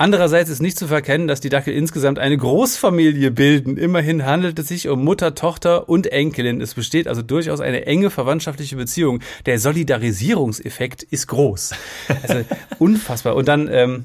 Andererseits 0.00 0.48
ist 0.48 0.62
nicht 0.62 0.78
zu 0.78 0.86
verkennen, 0.86 1.26
dass 1.26 1.40
die 1.40 1.48
Dackel 1.48 1.74
insgesamt 1.74 2.20
eine 2.20 2.36
Großfamilie 2.36 3.32
bilden. 3.32 3.76
Immerhin 3.76 4.24
handelt 4.24 4.56
es 4.60 4.68
sich 4.68 4.88
um 4.88 5.02
Mutter, 5.02 5.34
Tochter 5.34 5.88
und 5.88 6.06
Enkelin. 6.12 6.60
Es 6.60 6.74
besteht 6.74 7.08
also 7.08 7.20
durchaus 7.20 7.60
eine 7.60 7.84
enge 7.84 8.10
verwandtschaftliche 8.10 8.76
Beziehung. 8.76 9.18
Der 9.46 9.58
Solidarisierungseffekt 9.58 11.02
ist 11.02 11.26
groß. 11.26 11.72
Also 12.22 12.44
unfassbar. 12.78 13.34
Und 13.34 13.48
dann, 13.48 13.68
ähm, 13.72 14.04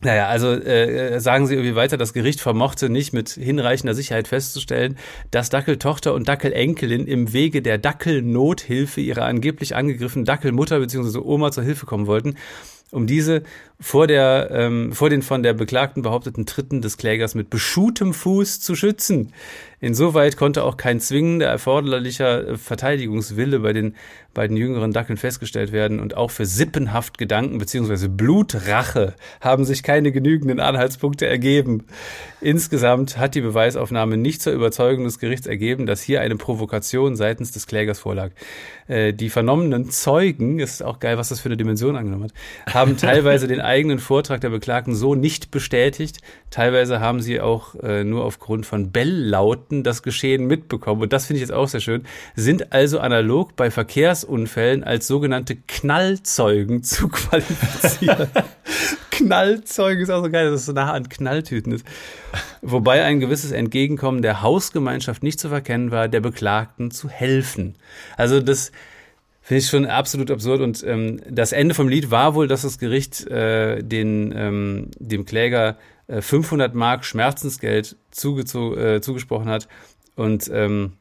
naja, 0.00 0.28
also 0.28 0.50
äh, 0.50 1.20
sagen 1.20 1.46
Sie 1.46 1.56
irgendwie 1.56 1.76
weiter, 1.76 1.98
das 1.98 2.14
Gericht 2.14 2.40
vermochte 2.40 2.88
nicht 2.88 3.12
mit 3.12 3.28
hinreichender 3.28 3.92
Sicherheit 3.92 4.28
festzustellen, 4.28 4.96
dass 5.30 5.50
Dackeltochter 5.50 6.14
und 6.14 6.26
Dackelenkelin 6.26 7.06
im 7.06 7.34
Wege 7.34 7.60
der 7.60 7.76
Dackelnothilfe 7.76 9.02
ihrer 9.02 9.26
angeblich 9.26 9.76
angegriffenen 9.76 10.24
Dackelmutter 10.24 10.80
bzw. 10.80 11.18
Oma 11.18 11.52
zur 11.52 11.64
Hilfe 11.64 11.84
kommen 11.84 12.06
wollten 12.06 12.34
um 12.90 13.06
diese 13.06 13.42
vor, 13.80 14.06
der, 14.06 14.48
ähm, 14.50 14.92
vor 14.92 15.10
den 15.10 15.22
von 15.22 15.42
der 15.42 15.52
Beklagten 15.52 16.02
behaupteten 16.02 16.46
Tritten 16.46 16.82
des 16.82 16.96
Klägers 16.96 17.34
mit 17.34 17.50
beschuhtem 17.50 18.12
Fuß 18.12 18.60
zu 18.60 18.74
schützen. 18.74 19.32
Insoweit 19.80 20.36
konnte 20.36 20.64
auch 20.64 20.76
kein 20.76 20.98
zwingender 20.98 21.46
erforderlicher 21.46 22.48
äh, 22.48 22.56
Verteidigungswille 22.56 23.60
bei 23.60 23.72
den 23.72 23.94
beiden 24.38 24.56
jüngeren 24.56 24.92
Dackeln 24.92 25.16
festgestellt 25.16 25.72
werden 25.72 25.98
und 25.98 26.16
auch 26.16 26.30
für 26.30 26.46
sippenhaft 26.46 27.18
Gedanken 27.18 27.58
bzw. 27.58 28.06
Blutrache 28.06 29.14
haben 29.40 29.64
sich 29.64 29.82
keine 29.82 30.12
genügenden 30.12 30.60
Anhaltspunkte 30.60 31.26
ergeben. 31.26 31.86
Insgesamt 32.40 33.18
hat 33.18 33.34
die 33.34 33.40
Beweisaufnahme 33.40 34.16
nicht 34.16 34.40
zur 34.40 34.52
Überzeugung 34.52 35.02
des 35.02 35.18
Gerichts 35.18 35.48
ergeben, 35.48 35.86
dass 35.86 36.00
hier 36.00 36.20
eine 36.20 36.36
Provokation 36.36 37.16
seitens 37.16 37.50
des 37.50 37.66
Klägers 37.66 37.98
vorlag. 37.98 38.30
Äh, 38.86 39.12
die 39.12 39.28
vernommenen 39.28 39.90
Zeugen, 39.90 40.60
ist 40.60 40.84
auch 40.84 41.00
geil, 41.00 41.18
was 41.18 41.30
das 41.30 41.40
für 41.40 41.48
eine 41.48 41.56
Dimension 41.56 41.96
angenommen 41.96 42.24
hat, 42.24 42.74
haben 42.74 42.96
teilweise 42.96 43.48
den 43.48 43.60
eigenen 43.60 43.98
Vortrag 43.98 44.40
der 44.40 44.50
Beklagten 44.50 44.94
so 44.94 45.16
nicht 45.16 45.50
bestätigt, 45.50 46.18
teilweise 46.50 47.00
haben 47.00 47.20
sie 47.20 47.40
auch 47.40 47.74
äh, 47.82 48.04
nur 48.04 48.24
aufgrund 48.24 48.66
von 48.66 48.92
Belllauten 48.92 49.82
das 49.82 50.04
Geschehen 50.04 50.46
mitbekommen. 50.46 51.02
Und 51.02 51.12
das 51.12 51.26
finde 51.26 51.38
ich 51.38 51.48
jetzt 51.48 51.56
auch 51.56 51.66
sehr 51.66 51.80
schön, 51.80 52.04
sind 52.36 52.72
also 52.72 53.00
analog 53.00 53.56
bei 53.56 53.72
Verkehrsunfällen 54.28 54.84
als 54.84 55.06
sogenannte 55.06 55.56
Knallzeugen 55.56 56.82
zu 56.82 57.08
qualifizieren. 57.08 58.28
Knallzeugen 59.10 60.02
ist 60.02 60.10
auch 60.10 60.22
so 60.22 60.30
geil, 60.30 60.50
dass 60.50 60.60
es 60.60 60.66
so 60.66 60.72
nah 60.72 60.92
an 60.92 61.08
Knalltüten 61.08 61.72
ist. 61.72 61.86
Wobei 62.62 63.02
ein 63.04 63.20
gewisses 63.20 63.50
Entgegenkommen 63.50 64.22
der 64.22 64.42
Hausgemeinschaft 64.42 65.22
nicht 65.22 65.40
zu 65.40 65.48
verkennen 65.48 65.90
war, 65.90 66.08
der 66.08 66.20
Beklagten 66.20 66.90
zu 66.90 67.08
helfen. 67.08 67.76
Also 68.16 68.40
das 68.40 68.70
finde 69.42 69.58
ich 69.60 69.68
schon 69.68 69.86
absolut 69.86 70.30
absurd. 70.30 70.60
Und 70.60 70.84
ähm, 70.86 71.20
das 71.28 71.52
Ende 71.52 71.74
vom 71.74 71.88
Lied 71.88 72.10
war 72.10 72.34
wohl, 72.34 72.46
dass 72.46 72.62
das 72.62 72.78
Gericht 72.78 73.26
äh, 73.26 73.82
den, 73.82 74.32
ähm, 74.36 74.90
dem 74.98 75.24
Kläger 75.24 75.78
äh, 76.06 76.20
500 76.20 76.74
Mark 76.74 77.04
Schmerzensgeld 77.04 77.96
äh, 78.12 79.00
zugesprochen 79.00 79.48
hat. 79.48 79.68
Und 80.14 80.50
ähm, 80.52 80.92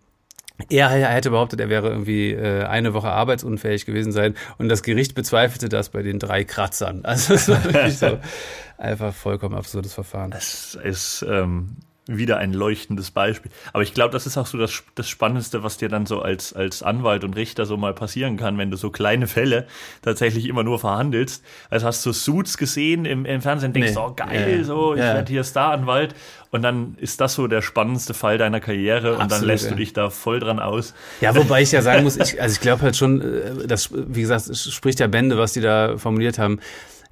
er 0.70 0.90
hätte 0.90 1.30
behauptet, 1.30 1.60
er 1.60 1.70
wäre 1.70 1.90
irgendwie 1.90 2.32
äh, 2.32 2.64
eine 2.64 2.94
Woche 2.94 3.10
arbeitsunfähig 3.10 3.86
gewesen 3.86 4.12
sein 4.12 4.36
und 4.58 4.70
das 4.70 4.84
Gericht 4.84 5.16
bezweifelte 5.16 5.70
das 5.70 5.90
bei 5.90 6.02
den 6.02 6.20
drei 6.20 6.44
Kratzern. 6.44 7.04
Also 7.18 7.36
es 7.36 7.48
war 7.48 7.64
wirklich 7.64 7.98
so 7.98 8.20
einfach 8.78 9.14
vollkommen 9.14 9.56
absurdes 9.56 9.94
Verfahren. 9.94 10.32
Es 10.34 10.76
ist 10.76 11.26
ähm, 11.28 11.78
wieder 12.08 12.38
ein 12.38 12.54
leuchtendes 12.54 13.12
Beispiel. 13.12 13.52
Aber 13.74 13.84
ich 13.84 13.94
glaube, 13.94 14.12
das 14.12 14.26
ist 14.26 14.38
auch 14.38 14.46
so 14.46 14.58
das, 14.58 14.84
das 14.96 15.10
Spannendste, 15.10 15.64
was 15.64 15.78
dir 15.78 15.90
dann 15.90 16.06
so 16.06 16.22
als, 16.22 16.54
als 16.54 16.84
Anwalt 16.84 17.24
und 17.24 17.36
Richter 17.36 17.66
so 17.66 17.78
mal 17.78 17.94
passieren 17.94 18.38
kann, 18.38 18.58
wenn 18.58 18.72
du 18.72 18.78
so 18.78 18.90
kleine 18.90 19.28
Fälle 19.28 19.68
tatsächlich 20.02 20.48
immer 20.48 20.64
nur 20.64 20.80
verhandelst. 20.80 21.44
Also 21.70 21.88
hast 21.88 22.06
du 22.06 22.14
Suits 22.14 22.58
gesehen 22.58 23.06
im, 23.06 23.26
im 23.26 23.42
Fernsehen, 23.42 23.74
denkst, 23.74 23.94
nee. 23.94 24.00
oh 24.00 24.14
geil, 24.16 24.60
ja. 24.60 24.64
so, 24.64 24.94
ich 24.94 25.00
ja. 25.00 25.16
werde 25.16 25.32
hier 25.32 25.44
Staranwalt. 25.44 26.16
Und 26.50 26.62
dann 26.62 26.96
ist 27.00 27.20
das 27.20 27.34
so 27.34 27.48
der 27.48 27.62
spannendste 27.62 28.14
Fall 28.14 28.38
deiner 28.38 28.62
Karriere 28.62 29.10
Absolut, 29.10 29.22
und 29.22 29.32
dann 29.32 29.44
lässt 29.44 29.66
ja. 29.66 29.72
du 29.72 29.76
dich 29.76 29.92
da 29.92 30.10
voll 30.10 30.40
dran 30.40 30.60
aus. 30.60 30.94
Ja, 31.20 31.36
wobei 31.36 31.62
ich 31.62 31.74
ja 31.74 31.82
sagen 31.82 32.04
muss, 32.04 32.16
ich, 32.16 32.42
also 32.42 32.54
ich 32.54 32.62
glaube 32.62 32.84
halt 32.84 32.96
schon, 32.96 33.22
äh, 33.22 33.68
das, 33.68 33.90
wie 33.92 34.22
gesagt, 34.22 34.48
es 34.48 34.72
spricht 34.72 35.00
ja 35.02 35.08
Bände, 35.08 35.38
was 35.38 35.54
die 35.54 35.62
da 35.62 35.98
formuliert 35.98 36.40
haben 36.40 36.60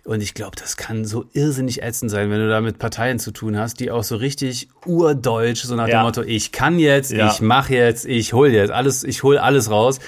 und 0.05 0.21
ich 0.21 0.35
glaube, 0.35 0.55
das 0.55 0.77
kann 0.77 1.03
so 1.03 1.25
irrsinnig 1.33 1.81
ätzend 1.81 2.11
sein, 2.11 2.29
wenn 2.29 2.39
du 2.39 2.47
da 2.47 2.61
mit 2.61 2.77
Parteien 2.77 3.17
zu 3.17 3.31
tun 3.31 3.57
hast, 3.57 3.79
die 3.79 3.89
auch 3.89 4.03
so 4.03 4.15
richtig 4.15 4.69
urdeutsch, 4.85 5.63
so 5.63 5.75
nach 5.75 5.87
ja. 5.87 5.99
dem 5.99 6.05
Motto, 6.05 6.21
ich 6.21 6.51
kann 6.51 6.77
jetzt, 6.77 7.11
ja. 7.11 7.31
ich 7.31 7.41
mach 7.41 7.71
jetzt, 7.71 8.05
ich 8.05 8.31
hol 8.31 8.49
jetzt 8.49 8.69
alles, 8.69 9.03
ich 9.03 9.23
hol 9.23 9.39
alles 9.39 9.71
raus. 9.71 9.99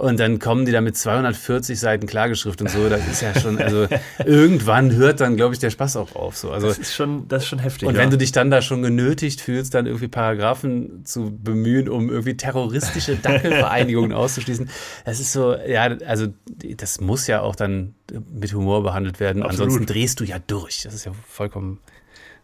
Und 0.00 0.18
dann 0.18 0.38
kommen 0.38 0.64
die 0.64 0.72
da 0.72 0.80
mit 0.80 0.96
240 0.96 1.78
Seiten 1.78 2.06
Klageschrift 2.06 2.62
und 2.62 2.70
so. 2.70 2.88
Das 2.88 3.06
ist 3.06 3.20
ja 3.20 3.38
schon, 3.38 3.58
also 3.58 3.86
irgendwann 4.24 4.94
hört 4.94 5.20
dann, 5.20 5.36
glaube 5.36 5.52
ich, 5.52 5.60
der 5.60 5.68
Spaß 5.68 5.96
auch 5.96 6.16
auf. 6.16 6.38
So. 6.38 6.50
Also, 6.50 6.68
das 6.68 6.78
ist 6.78 6.94
schon, 6.94 7.28
das 7.28 7.42
ist 7.42 7.50
schon 7.50 7.58
heftig. 7.58 7.86
Und 7.86 7.96
ja. 7.96 8.00
wenn 8.00 8.08
du 8.08 8.16
dich 8.16 8.32
dann 8.32 8.50
da 8.50 8.62
schon 8.62 8.80
genötigt 8.80 9.42
fühlst, 9.42 9.74
dann 9.74 9.84
irgendwie 9.84 10.08
Paragraphen 10.08 11.04
zu 11.04 11.36
bemühen, 11.38 11.90
um 11.90 12.08
irgendwie 12.08 12.34
terroristische 12.34 13.16
Dackelvereinigungen 13.16 14.12
auszuschließen, 14.14 14.70
das 15.04 15.20
ist 15.20 15.32
so, 15.32 15.54
ja, 15.54 15.82
also 16.06 16.28
das 16.76 17.02
muss 17.02 17.26
ja 17.26 17.42
auch 17.42 17.54
dann 17.54 17.94
mit 18.32 18.54
Humor 18.54 18.82
behandelt 18.82 19.20
werden. 19.20 19.39
Absolut. 19.42 19.66
Ansonsten 19.66 19.86
drehst 19.92 20.20
du 20.20 20.24
ja 20.24 20.38
durch. 20.38 20.82
Das 20.84 20.94
ist 20.94 21.06
ja 21.06 21.12
vollkommen, 21.28 21.78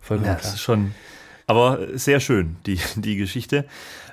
vollkommen 0.01 0.27
ja, 0.27 0.35
klar. 0.35 0.43
Das 0.43 0.55
ist 0.55 0.61
schon, 0.61 0.95
aber 1.47 1.99
sehr 1.99 2.21
schön, 2.21 2.57
die, 2.67 2.79
die 2.97 3.17
Geschichte. 3.17 3.67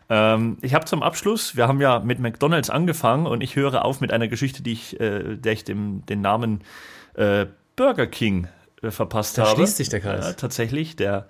Ähm, 0.09 0.57
ich 0.61 0.73
habe 0.73 0.85
zum 0.85 1.01
Abschluss, 1.03 1.55
wir 1.55 1.67
haben 1.67 1.81
ja 1.81 1.99
mit 1.99 2.19
McDonalds 2.19 2.69
angefangen 2.69 3.25
und 3.25 3.41
ich 3.41 3.55
höre 3.55 3.85
auf 3.85 4.01
mit 4.01 4.11
einer 4.11 4.27
Geschichte, 4.27 4.63
die 4.63 4.73
ich, 4.73 4.99
äh, 4.99 5.37
der 5.37 5.53
ich 5.53 5.63
dem, 5.63 6.05
den 6.05 6.21
Namen 6.21 6.61
äh, 7.15 7.45
Burger 7.75 8.07
King 8.07 8.47
äh, 8.81 8.91
verpasst 8.91 9.37
da 9.37 9.43
habe. 9.43 9.51
Da 9.51 9.57
schließt 9.57 9.77
sich 9.77 9.89
der 9.89 10.01
Kreis. 10.01 10.25
Ja, 10.25 10.33
tatsächlich, 10.33 10.95
der 10.95 11.27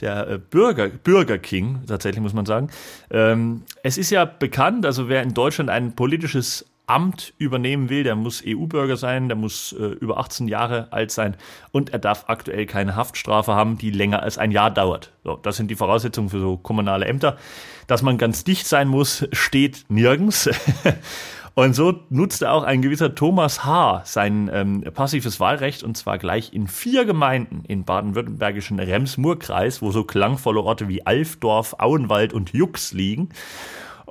der 0.00 0.28
äh, 0.28 0.38
Burger, 0.38 0.88
Burger 0.88 1.38
King, 1.38 1.80
tatsächlich 1.86 2.20
muss 2.20 2.34
man 2.34 2.46
sagen. 2.46 2.70
Ähm, 3.10 3.62
es 3.82 3.98
ist 3.98 4.10
ja 4.10 4.24
bekannt, 4.24 4.84
also 4.84 5.08
wer 5.08 5.22
in 5.22 5.34
Deutschland 5.34 5.70
ein 5.70 5.94
politisches 5.94 6.66
Amt 6.92 7.32
übernehmen 7.38 7.88
will, 7.88 8.04
der 8.04 8.16
muss 8.16 8.42
EU-Bürger 8.46 8.98
sein, 8.98 9.28
der 9.28 9.36
muss 9.36 9.72
äh, 9.72 9.84
über 9.84 10.18
18 10.18 10.46
Jahre 10.46 10.88
alt 10.90 11.10
sein 11.10 11.36
und 11.70 11.90
er 11.90 11.98
darf 11.98 12.24
aktuell 12.26 12.66
keine 12.66 12.96
Haftstrafe 12.96 13.54
haben, 13.54 13.78
die 13.78 13.90
länger 13.90 14.22
als 14.22 14.36
ein 14.36 14.50
Jahr 14.50 14.70
dauert. 14.70 15.10
So, 15.24 15.36
das 15.36 15.56
sind 15.56 15.70
die 15.70 15.74
Voraussetzungen 15.74 16.28
für 16.28 16.40
so 16.40 16.58
kommunale 16.58 17.06
Ämter. 17.06 17.38
Dass 17.86 18.02
man 18.02 18.18
ganz 18.18 18.44
dicht 18.44 18.66
sein 18.66 18.88
muss, 18.88 19.26
steht 19.32 19.86
nirgends. 19.88 20.50
Und 21.54 21.74
so 21.74 22.00
nutzte 22.08 22.50
auch 22.50 22.62
ein 22.62 22.80
gewisser 22.80 23.14
Thomas 23.14 23.64
H. 23.64 24.02
sein 24.06 24.50
ähm, 24.52 24.84
passives 24.94 25.38
Wahlrecht 25.38 25.82
und 25.82 25.98
zwar 25.98 26.16
gleich 26.16 26.54
in 26.54 26.66
vier 26.66 27.04
Gemeinden 27.04 27.64
im 27.68 27.84
baden-württembergischen 27.84 28.80
Rems-Murr-Kreis, 28.80 29.82
wo 29.82 29.90
so 29.90 30.04
klangvolle 30.04 30.62
Orte 30.62 30.88
wie 30.88 31.04
Alfdorf, 31.04 31.76
Auenwald 31.78 32.32
und 32.32 32.54
Jux 32.54 32.92
liegen. 32.92 33.28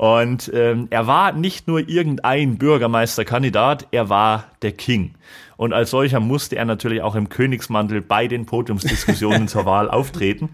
Und 0.01 0.49
ähm, 0.55 0.87
er 0.89 1.05
war 1.05 1.31
nicht 1.31 1.67
nur 1.67 1.87
irgendein 1.87 2.57
Bürgermeisterkandidat, 2.57 3.85
er 3.91 4.09
war 4.09 4.45
der 4.63 4.71
King. 4.71 5.13
Und 5.57 5.73
als 5.73 5.91
solcher 5.91 6.19
musste 6.19 6.55
er 6.55 6.65
natürlich 6.65 7.03
auch 7.03 7.13
im 7.13 7.29
Königsmantel 7.29 8.01
bei 8.01 8.27
den 8.27 8.47
Podiumsdiskussionen 8.47 9.47
zur 9.47 9.65
Wahl 9.65 9.91
auftreten. 9.91 10.49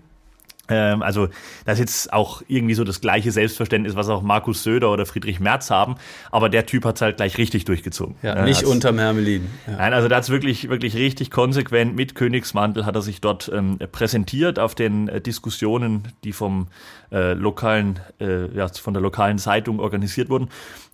Ähm, 0.69 1.01
also 1.01 1.30
das 1.65 1.75
ist 1.75 1.80
jetzt 1.80 2.13
auch 2.13 2.41
irgendwie 2.47 2.73
so 2.73 2.84
das 2.84 3.01
gleiche 3.01 3.32
Selbstverständnis, 3.32 3.95
was 3.95 4.10
auch 4.10 4.21
Markus 4.21 4.63
Söder 4.63 4.91
oder 4.91 5.06
Friedrich 5.06 5.39
Merz 5.39 5.69
haben, 5.69 5.95
aber 6.32 6.49
der 6.49 6.65
Typ 6.65 6.86
hat's 6.86 7.01
halt 7.01 7.17
gleich 7.17 7.38
richtig 7.38 7.65
durchgezogen. 7.65 8.15
Ja, 8.21 8.43
nicht 8.43 8.62
hat's, 8.62 8.69
unter 8.69 8.91
Mermelin. 8.91 9.47
Ja. 9.65 9.77
Nein, 9.77 9.93
also 9.93 10.08
da 10.08 10.17
hat's 10.17 10.30
wirklich, 10.30 10.69
wirklich 10.69 10.95
richtig 10.95 11.32
konsequent 11.32 11.95
mit 11.95 12.15
Königsmantel 12.15 12.86
hat 12.86 12.95
er 12.95 13.01
sich 13.01 13.21
dort 13.21 13.51
ähm, 13.53 13.77
präsentiert 13.91 14.60
auf 14.60 14.75
den 14.75 15.08
äh, 15.08 15.21
Diskussionen, 15.21 16.08
die 16.23 16.34
vom 16.34 16.67
äh, 17.12 17.34
lokalen, 17.34 17.99
äh, 18.19 18.47
ja, 18.56 18.67
von 18.67 18.93
der 18.93 19.01
lokalen 19.01 19.38
Zeitung 19.38 19.80
organisiert 19.80 20.30
wurden. 20.30 20.49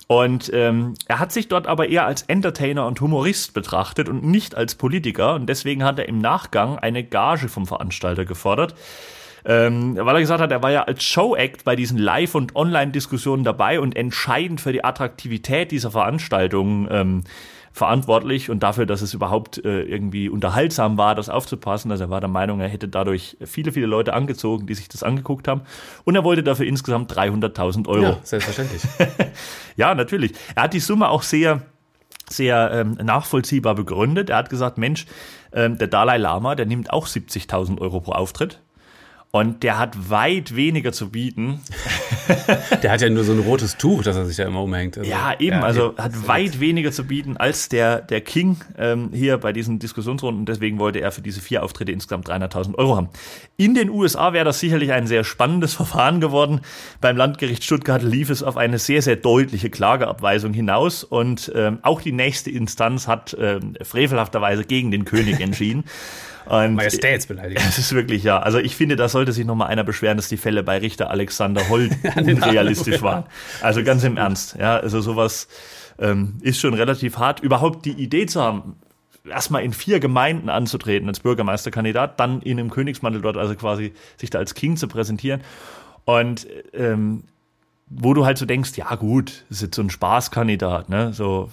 Und 0.07 0.51
ähm, 0.53 0.95
er 1.07 1.19
hat 1.19 1.31
sich 1.31 1.47
dort 1.47 1.65
aber 1.65 1.87
eher 1.89 2.05
als 2.05 2.23
Entertainer 2.23 2.85
und 2.87 2.99
Humorist 3.01 3.53
betrachtet 3.53 4.09
und 4.09 4.23
nicht 4.23 4.55
als 4.55 4.75
Politiker. 4.75 5.35
Und 5.35 5.47
deswegen 5.47 5.83
hat 5.83 5.97
er 5.97 6.07
im 6.07 6.19
Nachgang 6.19 6.77
eine 6.77 7.03
Gage 7.03 7.47
vom 7.47 7.65
Veranstalter 7.65 8.25
gefordert. 8.25 8.75
Ähm, 9.45 9.97
weil 9.97 10.15
er 10.15 10.21
gesagt 10.21 10.41
hat, 10.41 10.51
er 10.51 10.63
war 10.63 10.71
ja 10.71 10.83
als 10.83 11.03
Show-Act 11.03 11.65
bei 11.65 11.75
diesen 11.75 11.97
Live- 11.97 12.35
und 12.35 12.55
Online-Diskussionen 12.55 13.43
dabei 13.43 13.79
und 13.79 13.95
entscheidend 13.95 14.61
für 14.61 14.71
die 14.71 14.83
Attraktivität 14.83 15.71
dieser 15.71 15.91
Veranstaltung 15.91 16.87
ähm, 16.89 17.23
verantwortlich 17.73 18.51
und 18.51 18.61
dafür, 18.61 18.85
dass 18.85 19.01
es 19.01 19.13
überhaupt 19.15 19.63
äh, 19.65 19.81
irgendwie 19.81 20.29
unterhaltsam 20.29 20.97
war, 20.97 21.15
das 21.15 21.27
aufzupassen. 21.27 21.91
Also 21.91 22.05
er 22.05 22.09
war 22.11 22.21
der 22.21 22.29
Meinung, 22.29 22.59
er 22.61 22.69
hätte 22.69 22.87
dadurch 22.87 23.35
viele, 23.43 23.71
viele 23.71 23.87
Leute 23.87 24.13
angezogen, 24.13 24.67
die 24.67 24.75
sich 24.75 24.87
das 24.87 25.01
angeguckt 25.01 25.47
haben. 25.47 25.61
Und 26.03 26.15
er 26.15 26.23
wollte 26.23 26.43
dafür 26.43 26.67
insgesamt 26.67 27.11
300.000 27.11 27.87
Euro. 27.87 28.03
Ja, 28.03 28.19
selbstverständlich. 28.21 28.83
ja, 29.75 29.95
natürlich. 29.95 30.33
Er 30.55 30.63
hat 30.63 30.73
die 30.73 30.79
Summe 30.79 31.09
auch 31.09 31.23
sehr 31.23 31.63
sehr 32.29 32.71
ähm, 32.71 32.97
nachvollziehbar 33.03 33.75
begründet. 33.75 34.29
Er 34.29 34.37
hat 34.37 34.49
gesagt, 34.49 34.77
Mensch, 34.77 35.05
ähm, 35.51 35.77
der 35.77 35.87
Dalai 35.87 36.17
Lama, 36.17 36.55
der 36.55 36.65
nimmt 36.65 36.91
auch 36.91 37.05
70.000 37.05 37.79
Euro 37.79 37.99
pro 37.99 38.13
Auftritt. 38.13 38.61
Und 39.35 39.63
der 39.63 39.79
hat 39.79 40.11
weit 40.11 40.55
weniger 40.55 40.91
zu 40.91 41.09
bieten. 41.09 41.59
der 42.83 42.91
hat 42.91 43.01
ja 43.01 43.09
nur 43.09 43.23
so 43.23 43.31
ein 43.31 43.39
rotes 43.39 43.77
Tuch, 43.77 44.03
das 44.03 44.15
er 44.15 44.25
sich 44.27 44.37
ja 44.37 44.45
immer 44.45 44.61
umhängt. 44.61 44.95
Also, 44.95 45.09
ja, 45.09 45.33
eben, 45.39 45.55
ja, 45.55 45.63
also 45.63 45.95
hat 45.97 46.27
weit 46.27 46.59
weniger 46.59 46.91
zu 46.91 47.07
bieten 47.07 47.35
als 47.35 47.67
der, 47.67 47.99
der 47.99 48.21
King 48.21 48.57
ähm, 48.77 49.09
hier 49.11 49.39
bei 49.39 49.51
diesen 49.51 49.79
Diskussionsrunden. 49.79 50.45
Deswegen 50.45 50.77
wollte 50.77 51.01
er 51.01 51.11
für 51.11 51.23
diese 51.23 51.41
vier 51.41 51.63
Auftritte 51.63 51.91
insgesamt 51.91 52.29
300.000 52.29 52.75
Euro 52.75 52.95
haben. 52.95 53.09
In 53.57 53.73
den 53.73 53.89
USA 53.89 54.33
wäre 54.33 54.45
das 54.45 54.59
sicherlich 54.59 54.91
ein 54.91 55.07
sehr 55.07 55.23
spannendes 55.23 55.73
Verfahren 55.73 56.21
geworden. 56.21 56.61
Beim 57.01 57.17
Landgericht 57.17 57.63
Stuttgart 57.63 58.03
lief 58.03 58.29
es 58.29 58.43
auf 58.43 58.55
eine 58.55 58.77
sehr, 58.77 59.01
sehr 59.01 59.15
deutliche 59.15 59.71
Klageabweisung 59.71 60.53
hinaus. 60.53 61.03
Und 61.03 61.51
ähm, 61.55 61.79
auch 61.81 62.03
die 62.03 62.11
nächste 62.11 62.51
Instanz 62.51 63.07
hat 63.07 63.35
ähm, 63.39 63.77
frevelhafterweise 63.81 64.63
gegen 64.63 64.91
den 64.91 65.05
König 65.05 65.39
entschieden. 65.39 65.85
Und 66.45 66.75
Majestätsbeleidigung. 66.75 67.63
Das 67.63 67.77
ist 67.79 67.93
wirklich, 67.93 68.23
ja. 68.23 68.39
Also 68.39 68.59
ich 68.59 68.75
finde, 68.75 68.95
da 68.95 69.07
sollte 69.09 69.31
sich 69.31 69.45
noch 69.45 69.55
mal 69.55 69.67
einer 69.67 69.83
beschweren, 69.83 70.17
dass 70.17 70.29
die 70.29 70.37
Fälle 70.37 70.63
bei 70.63 70.77
Richter 70.77 71.09
Alexander 71.09 71.67
Holt 71.69 71.91
unrealistisch 72.15 73.01
waren. 73.01 73.25
Also 73.61 73.83
ganz 73.83 74.03
im 74.03 74.17
Ernst. 74.17 74.55
Ja, 74.59 74.77
also 74.77 75.01
sowas 75.01 75.47
ähm, 75.99 76.35
ist 76.41 76.59
schon 76.59 76.73
relativ 76.73 77.17
hart. 77.17 77.39
Überhaupt 77.39 77.85
die 77.85 77.91
Idee 77.91 78.25
zu 78.25 78.41
haben, 78.41 78.75
erstmal 79.29 79.63
in 79.63 79.73
vier 79.73 79.99
Gemeinden 79.99 80.49
anzutreten 80.49 81.07
als 81.07 81.19
Bürgermeisterkandidat, 81.19 82.19
dann 82.19 82.41
in 82.41 82.59
einem 82.59 82.69
Königsmantel 82.69 83.21
dort, 83.21 83.37
also 83.37 83.55
quasi 83.55 83.93
sich 84.17 84.29
da 84.29 84.39
als 84.39 84.53
King 84.53 84.77
zu 84.77 84.87
präsentieren. 84.87 85.41
Und 86.05 86.47
ähm, 86.73 87.23
wo 87.89 88.13
du 88.13 88.25
halt 88.25 88.37
so 88.37 88.45
denkst, 88.45 88.71
ja 88.75 88.95
gut, 88.95 89.43
das 89.49 89.57
ist 89.57 89.61
jetzt 89.61 89.75
so 89.75 89.81
ein 89.81 89.89
Spaßkandidat, 89.89 90.89
ne? 90.89 91.13
So, 91.13 91.49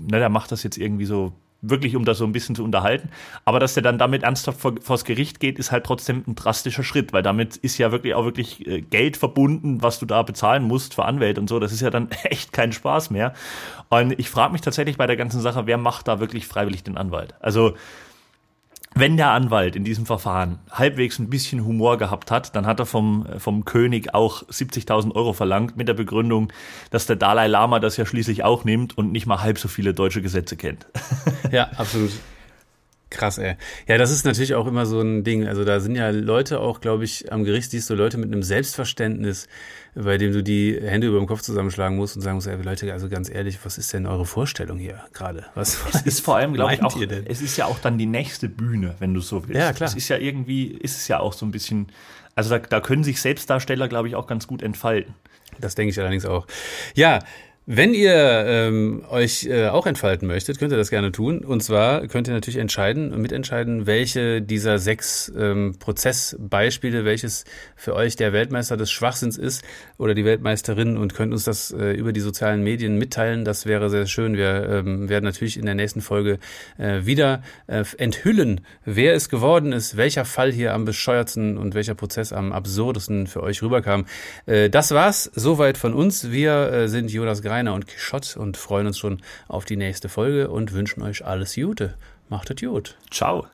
ne, 0.00 0.18
der 0.18 0.28
macht 0.28 0.52
das 0.52 0.62
jetzt 0.62 0.76
irgendwie 0.76 1.04
so 1.04 1.32
wirklich 1.60 1.96
um 1.96 2.04
das 2.04 2.18
so 2.18 2.24
ein 2.24 2.32
bisschen 2.32 2.54
zu 2.54 2.62
unterhalten. 2.62 3.10
Aber 3.44 3.58
dass 3.58 3.74
der 3.74 3.82
dann 3.82 3.98
damit 3.98 4.22
ernsthaft 4.22 4.60
vor, 4.60 4.74
vors 4.80 5.04
Gericht 5.04 5.40
geht, 5.40 5.58
ist 5.58 5.72
halt 5.72 5.84
trotzdem 5.84 6.22
ein 6.26 6.34
drastischer 6.34 6.84
Schritt, 6.84 7.12
weil 7.12 7.22
damit 7.22 7.56
ist 7.56 7.78
ja 7.78 7.90
wirklich 7.90 8.14
auch 8.14 8.24
wirklich 8.24 8.66
äh, 8.66 8.80
Geld 8.80 9.16
verbunden, 9.16 9.82
was 9.82 9.98
du 9.98 10.06
da 10.06 10.22
bezahlen 10.22 10.62
musst 10.62 10.94
für 10.94 11.04
Anwälte 11.04 11.40
und 11.40 11.48
so. 11.48 11.58
Das 11.58 11.72
ist 11.72 11.80
ja 11.80 11.90
dann 11.90 12.10
echt 12.24 12.52
kein 12.52 12.72
Spaß 12.72 13.10
mehr. 13.10 13.34
Und 13.88 14.18
ich 14.18 14.30
frage 14.30 14.52
mich 14.52 14.60
tatsächlich 14.60 14.96
bei 14.96 15.06
der 15.06 15.16
ganzen 15.16 15.40
Sache, 15.40 15.66
wer 15.66 15.78
macht 15.78 16.08
da 16.08 16.20
wirklich 16.20 16.46
freiwillig 16.46 16.84
den 16.84 16.96
Anwalt? 16.96 17.34
Also 17.40 17.74
wenn 18.94 19.16
der 19.16 19.30
Anwalt 19.30 19.76
in 19.76 19.84
diesem 19.84 20.06
Verfahren 20.06 20.58
halbwegs 20.70 21.18
ein 21.18 21.30
bisschen 21.30 21.64
Humor 21.64 21.98
gehabt 21.98 22.30
hat, 22.30 22.56
dann 22.56 22.66
hat 22.66 22.80
er 22.80 22.86
vom, 22.86 23.26
vom 23.38 23.64
König 23.64 24.14
auch 24.14 24.42
70.000 24.44 25.14
Euro 25.14 25.32
verlangt 25.32 25.76
mit 25.76 25.88
der 25.88 25.94
Begründung, 25.94 26.52
dass 26.90 27.06
der 27.06 27.16
Dalai 27.16 27.46
Lama 27.46 27.80
das 27.80 27.96
ja 27.96 28.06
schließlich 28.06 28.44
auch 28.44 28.64
nimmt 28.64 28.96
und 28.96 29.12
nicht 29.12 29.26
mal 29.26 29.40
halb 29.40 29.58
so 29.58 29.68
viele 29.68 29.94
deutsche 29.94 30.22
Gesetze 30.22 30.56
kennt. 30.56 30.86
Ja, 31.52 31.70
absolut. 31.76 32.10
Krass, 33.10 33.38
ey. 33.38 33.56
Ja, 33.86 33.96
das 33.96 34.10
ist 34.10 34.26
natürlich 34.26 34.54
auch 34.54 34.66
immer 34.66 34.84
so 34.84 35.00
ein 35.00 35.24
Ding. 35.24 35.46
Also 35.46 35.64
da 35.64 35.80
sind 35.80 35.96
ja 35.96 36.10
Leute 36.10 36.60
auch, 36.60 36.80
glaube 36.80 37.04
ich, 37.04 37.32
am 37.32 37.44
Gericht 37.44 37.70
siehst 37.70 37.88
du 37.88 37.94
Leute 37.94 38.18
mit 38.18 38.30
einem 38.30 38.42
Selbstverständnis, 38.42 39.48
bei 39.94 40.18
dem 40.18 40.32
du 40.32 40.42
die 40.42 40.78
Hände 40.78 41.06
über 41.06 41.18
dem 41.18 41.26
Kopf 41.26 41.40
zusammenschlagen 41.40 41.96
musst 41.96 42.16
und 42.16 42.22
sagen 42.22 42.36
musst, 42.36 42.48
ey, 42.48 42.60
Leute, 42.60 42.92
also 42.92 43.08
ganz 43.08 43.30
ehrlich, 43.30 43.58
was 43.64 43.78
ist 43.78 43.94
denn 43.94 44.06
eure 44.06 44.26
Vorstellung 44.26 44.78
hier 44.78 45.00
gerade? 45.14 45.46
Was, 45.54 45.84
was 45.86 46.02
es 46.02 46.02
ist 46.02 46.20
vor 46.20 46.36
allem, 46.36 46.52
glaube 46.52 46.74
ich, 46.74 46.82
auch, 46.82 47.00
es 47.00 47.40
ist 47.40 47.56
ja 47.56 47.64
auch 47.64 47.78
dann 47.78 47.96
die 47.96 48.06
nächste 48.06 48.48
Bühne, 48.48 48.94
wenn 48.98 49.14
du 49.14 49.20
so 49.20 49.48
willst. 49.48 49.58
Ja, 49.58 49.72
klar. 49.72 49.88
Es 49.88 49.96
ist 49.96 50.08
ja 50.08 50.18
irgendwie, 50.18 50.66
ist 50.66 50.98
es 50.98 51.08
ja 51.08 51.18
auch 51.20 51.32
so 51.32 51.46
ein 51.46 51.50
bisschen, 51.50 51.88
also 52.34 52.50
da, 52.50 52.58
da 52.58 52.80
können 52.80 53.04
sich 53.04 53.22
Selbstdarsteller, 53.22 53.88
glaube 53.88 54.08
ich, 54.08 54.16
auch 54.16 54.26
ganz 54.26 54.46
gut 54.46 54.62
entfalten. 54.62 55.14
Das 55.58 55.74
denke 55.74 55.92
ich 55.92 55.98
allerdings 55.98 56.26
auch. 56.26 56.46
Ja, 56.94 57.20
wenn 57.70 57.92
ihr 57.92 58.14
ähm, 58.46 59.04
euch 59.10 59.44
äh, 59.44 59.66
auch 59.68 59.86
entfalten 59.86 60.26
möchtet, 60.26 60.58
könnt 60.58 60.72
ihr 60.72 60.78
das 60.78 60.88
gerne 60.88 61.12
tun. 61.12 61.40
Und 61.40 61.62
zwar 61.62 62.06
könnt 62.06 62.26
ihr 62.26 62.32
natürlich 62.32 62.56
entscheiden 62.56 63.12
und 63.12 63.20
mitentscheiden, 63.20 63.86
welche 63.86 64.40
dieser 64.40 64.78
sechs 64.78 65.30
ähm, 65.38 65.74
Prozessbeispiele, 65.78 67.04
welches 67.04 67.44
für 67.76 67.94
euch 67.94 68.16
der 68.16 68.32
Weltmeister 68.32 68.78
des 68.78 68.90
Schwachsinns 68.90 69.36
ist 69.36 69.62
oder 69.98 70.14
die 70.14 70.24
Weltmeisterin 70.24 70.96
und 70.96 71.14
könnt 71.14 71.34
uns 71.34 71.44
das 71.44 71.70
äh, 71.70 71.92
über 71.92 72.14
die 72.14 72.20
sozialen 72.20 72.64
Medien 72.64 72.96
mitteilen. 72.96 73.44
Das 73.44 73.66
wäre 73.66 73.90
sehr 73.90 74.06
schön. 74.06 74.38
Wir 74.38 74.66
ähm, 74.70 75.10
werden 75.10 75.26
natürlich 75.26 75.58
in 75.58 75.66
der 75.66 75.74
nächsten 75.74 76.00
Folge 76.00 76.38
äh, 76.78 77.04
wieder 77.04 77.42
äh, 77.66 77.84
enthüllen, 77.98 78.62
wer 78.86 79.12
es 79.12 79.28
geworden 79.28 79.72
ist, 79.72 79.98
welcher 79.98 80.24
Fall 80.24 80.52
hier 80.52 80.72
am 80.72 80.86
bescheuertsten 80.86 81.58
und 81.58 81.74
welcher 81.74 81.94
Prozess 81.94 82.32
am 82.32 82.50
absurdesten 82.50 83.26
für 83.26 83.42
euch 83.42 83.60
rüberkam. 83.60 84.06
Äh, 84.46 84.70
das 84.70 84.92
war's 84.92 85.30
soweit 85.34 85.76
von 85.76 85.92
uns. 85.92 86.30
Wir 86.30 86.72
äh, 86.72 86.88
sind 86.88 87.12
Jonas 87.12 87.42
Grein 87.42 87.57
Rainer 87.58 87.74
und 87.74 87.88
Quixote 87.88 88.38
und 88.38 88.56
freuen 88.56 88.86
uns 88.86 88.98
schon 88.98 89.20
auf 89.48 89.64
die 89.64 89.76
nächste 89.76 90.08
Folge 90.08 90.48
und 90.48 90.72
wünschen 90.72 91.02
euch 91.02 91.24
alles 91.24 91.56
Gute. 91.56 91.94
Macht 92.28 92.50
es 92.50 92.60
gut. 92.60 92.96
Ciao. 93.10 93.48